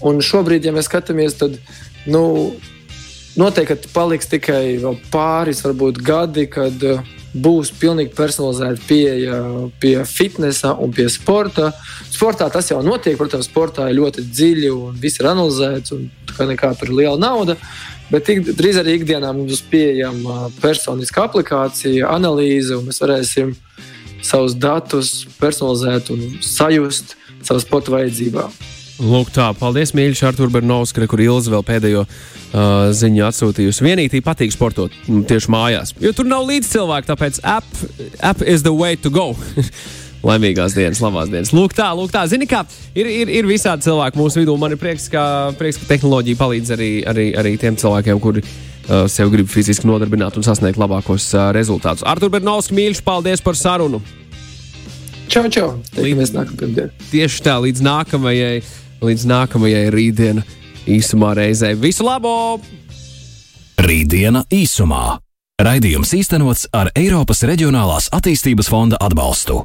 un 0.09 0.23
šobrīd, 0.23 0.65
ja 0.65 0.73
mēs 0.75 0.89
skatāmies, 0.89 1.37
tad 1.39 1.59
nu, 2.09 2.23
noteikti 3.39 3.93
paliks 3.93 4.31
tikai 4.31 4.63
pāris 5.13 5.61
varbūt, 5.65 6.01
gadi, 6.03 6.49
kad 6.51 6.89
uh, 6.95 7.05
būs 7.33 7.71
pilnīgi 7.77 8.15
personalizēta 8.17 8.81
pieeja 8.87 9.37
pie 9.81 9.95
fitnesa 10.07 10.73
un 10.81 10.93
pie 10.95 11.07
sporta. 11.13 11.71
Sportā 12.09 12.49
tas 12.51 12.71
jau 12.71 12.81
notiek, 12.85 13.17
protams, 13.19 13.49
sportā 13.49 13.89
ir 13.89 13.99
ļoti 13.99 14.25
dziļi 14.25 14.71
un 14.73 14.97
viss 15.01 15.21
ir 15.21 15.29
analizēts, 15.29 15.93
un 15.93 16.09
nekā 16.49 16.73
tur 16.79 16.89
ir 16.89 16.97
liela 17.03 17.19
nauda. 17.21 17.57
Bet 18.09 18.25
tik, 18.25 18.41
drīz 18.57 18.79
arī 18.81 18.97
ikdienā 18.97 19.29
mums 19.35 19.51
būs 19.51 19.65
pieejama 19.69 20.49
personiska 20.61 21.27
aplikācija, 21.27 22.09
analīze, 22.09 22.73
un 22.73 22.89
mēs 22.89 23.01
varēsim 23.03 23.53
savus 24.25 24.57
datus 24.57 25.27
personalizēt 25.39 26.09
un 26.15 26.25
sajust 26.41 27.15
savas 27.45 27.67
sporta 27.67 27.93
vajadzībām. 27.93 28.78
Lūk, 28.99 29.29
tā, 29.31 29.45
paldies, 29.55 29.93
mīļš, 29.95 30.21
Artur 30.27 30.49
Bernovs, 30.51 30.91
kur 30.91 31.21
Ilza 31.23 31.53
vēl 31.53 31.63
pēdējo 31.63 32.01
uh, 32.03 32.89
ziņu 32.91 33.23
atsūtījusi. 33.29 33.85
Vienīgi 33.85 34.19
patīk 34.25 34.51
sportot 34.51 34.95
tieši 35.07 35.51
mājās, 35.53 35.93
jo 36.03 36.11
tur 36.15 36.27
nav 36.27 36.43
līdz 36.49 36.67
cilvēku, 36.73 37.07
tāpēc 37.07 37.39
app, 37.47 37.83
app 38.19 38.43
is 38.43 38.65
the 38.67 38.73
way 38.75 38.99
to 38.99 39.11
go. 39.13 39.31
Laimīgās 40.27 40.75
dienas, 40.75 40.99
labās 40.99 41.31
dienas. 41.31 41.53
Lūk, 41.55 41.71
tā, 41.77 41.87
lūk, 41.95 42.11
tā. 42.11 42.25
Zini, 42.27 42.43
kā 42.49 42.65
ir, 42.91 43.07
ir, 43.07 43.31
ir 43.39 43.47
visādi 43.47 43.87
cilvēki 43.87 44.19
mūsu 44.19 44.41
vidū. 44.41 44.57
Man 44.59 44.75
ir 44.75 44.81
prieks, 44.81 45.07
ka, 45.13 45.23
prieks, 45.55 45.79
ka 45.79 45.87
tehnoloģija 45.93 46.39
palīdz 46.41 46.73
arī, 46.75 46.89
arī, 47.07 47.29
arī 47.39 47.53
tiem 47.61 47.79
cilvēkiem, 47.79 48.19
kuri 48.19 48.43
uh, 48.43 49.05
sev 49.07 49.31
grib 49.31 49.47
fiziski 49.47 49.87
nodarbināt 49.87 50.35
un 50.35 50.43
sasniegt 50.43 50.81
labākos 50.81 51.29
uh, 51.37 51.53
rezultātus. 51.55 52.03
Artur 52.03 52.35
Bernovs, 52.35 52.67
mīļš, 52.75 52.99
paldies 53.07 53.45
par 53.47 53.55
sarunu! 53.55 54.03
Čau, 55.31 55.45
čau! 55.53 55.71
Līdz 55.95 56.35
nākamajai. 56.35 56.89
Tieši 57.13 57.47
tā, 57.47 57.55
līdz 57.63 57.85
nākamajai 57.85 58.53
līdz 59.05 59.25
nākamajai 59.29 59.87
rītdienai 59.93 60.45
īsumā 60.89 61.33
reizē. 61.37 61.73
Visu 61.79 62.05
labo! 62.07 62.59
Rītdiena 63.79 64.43
īsumā. 64.51 65.19
Raidījums 65.59 66.13
īstenots 66.15 66.67
ar 66.75 66.91
Eiropas 66.95 67.43
Reģionālās 67.47 68.09
attīstības 68.15 68.69
fonda 68.71 68.99
atbalstu. 69.03 69.63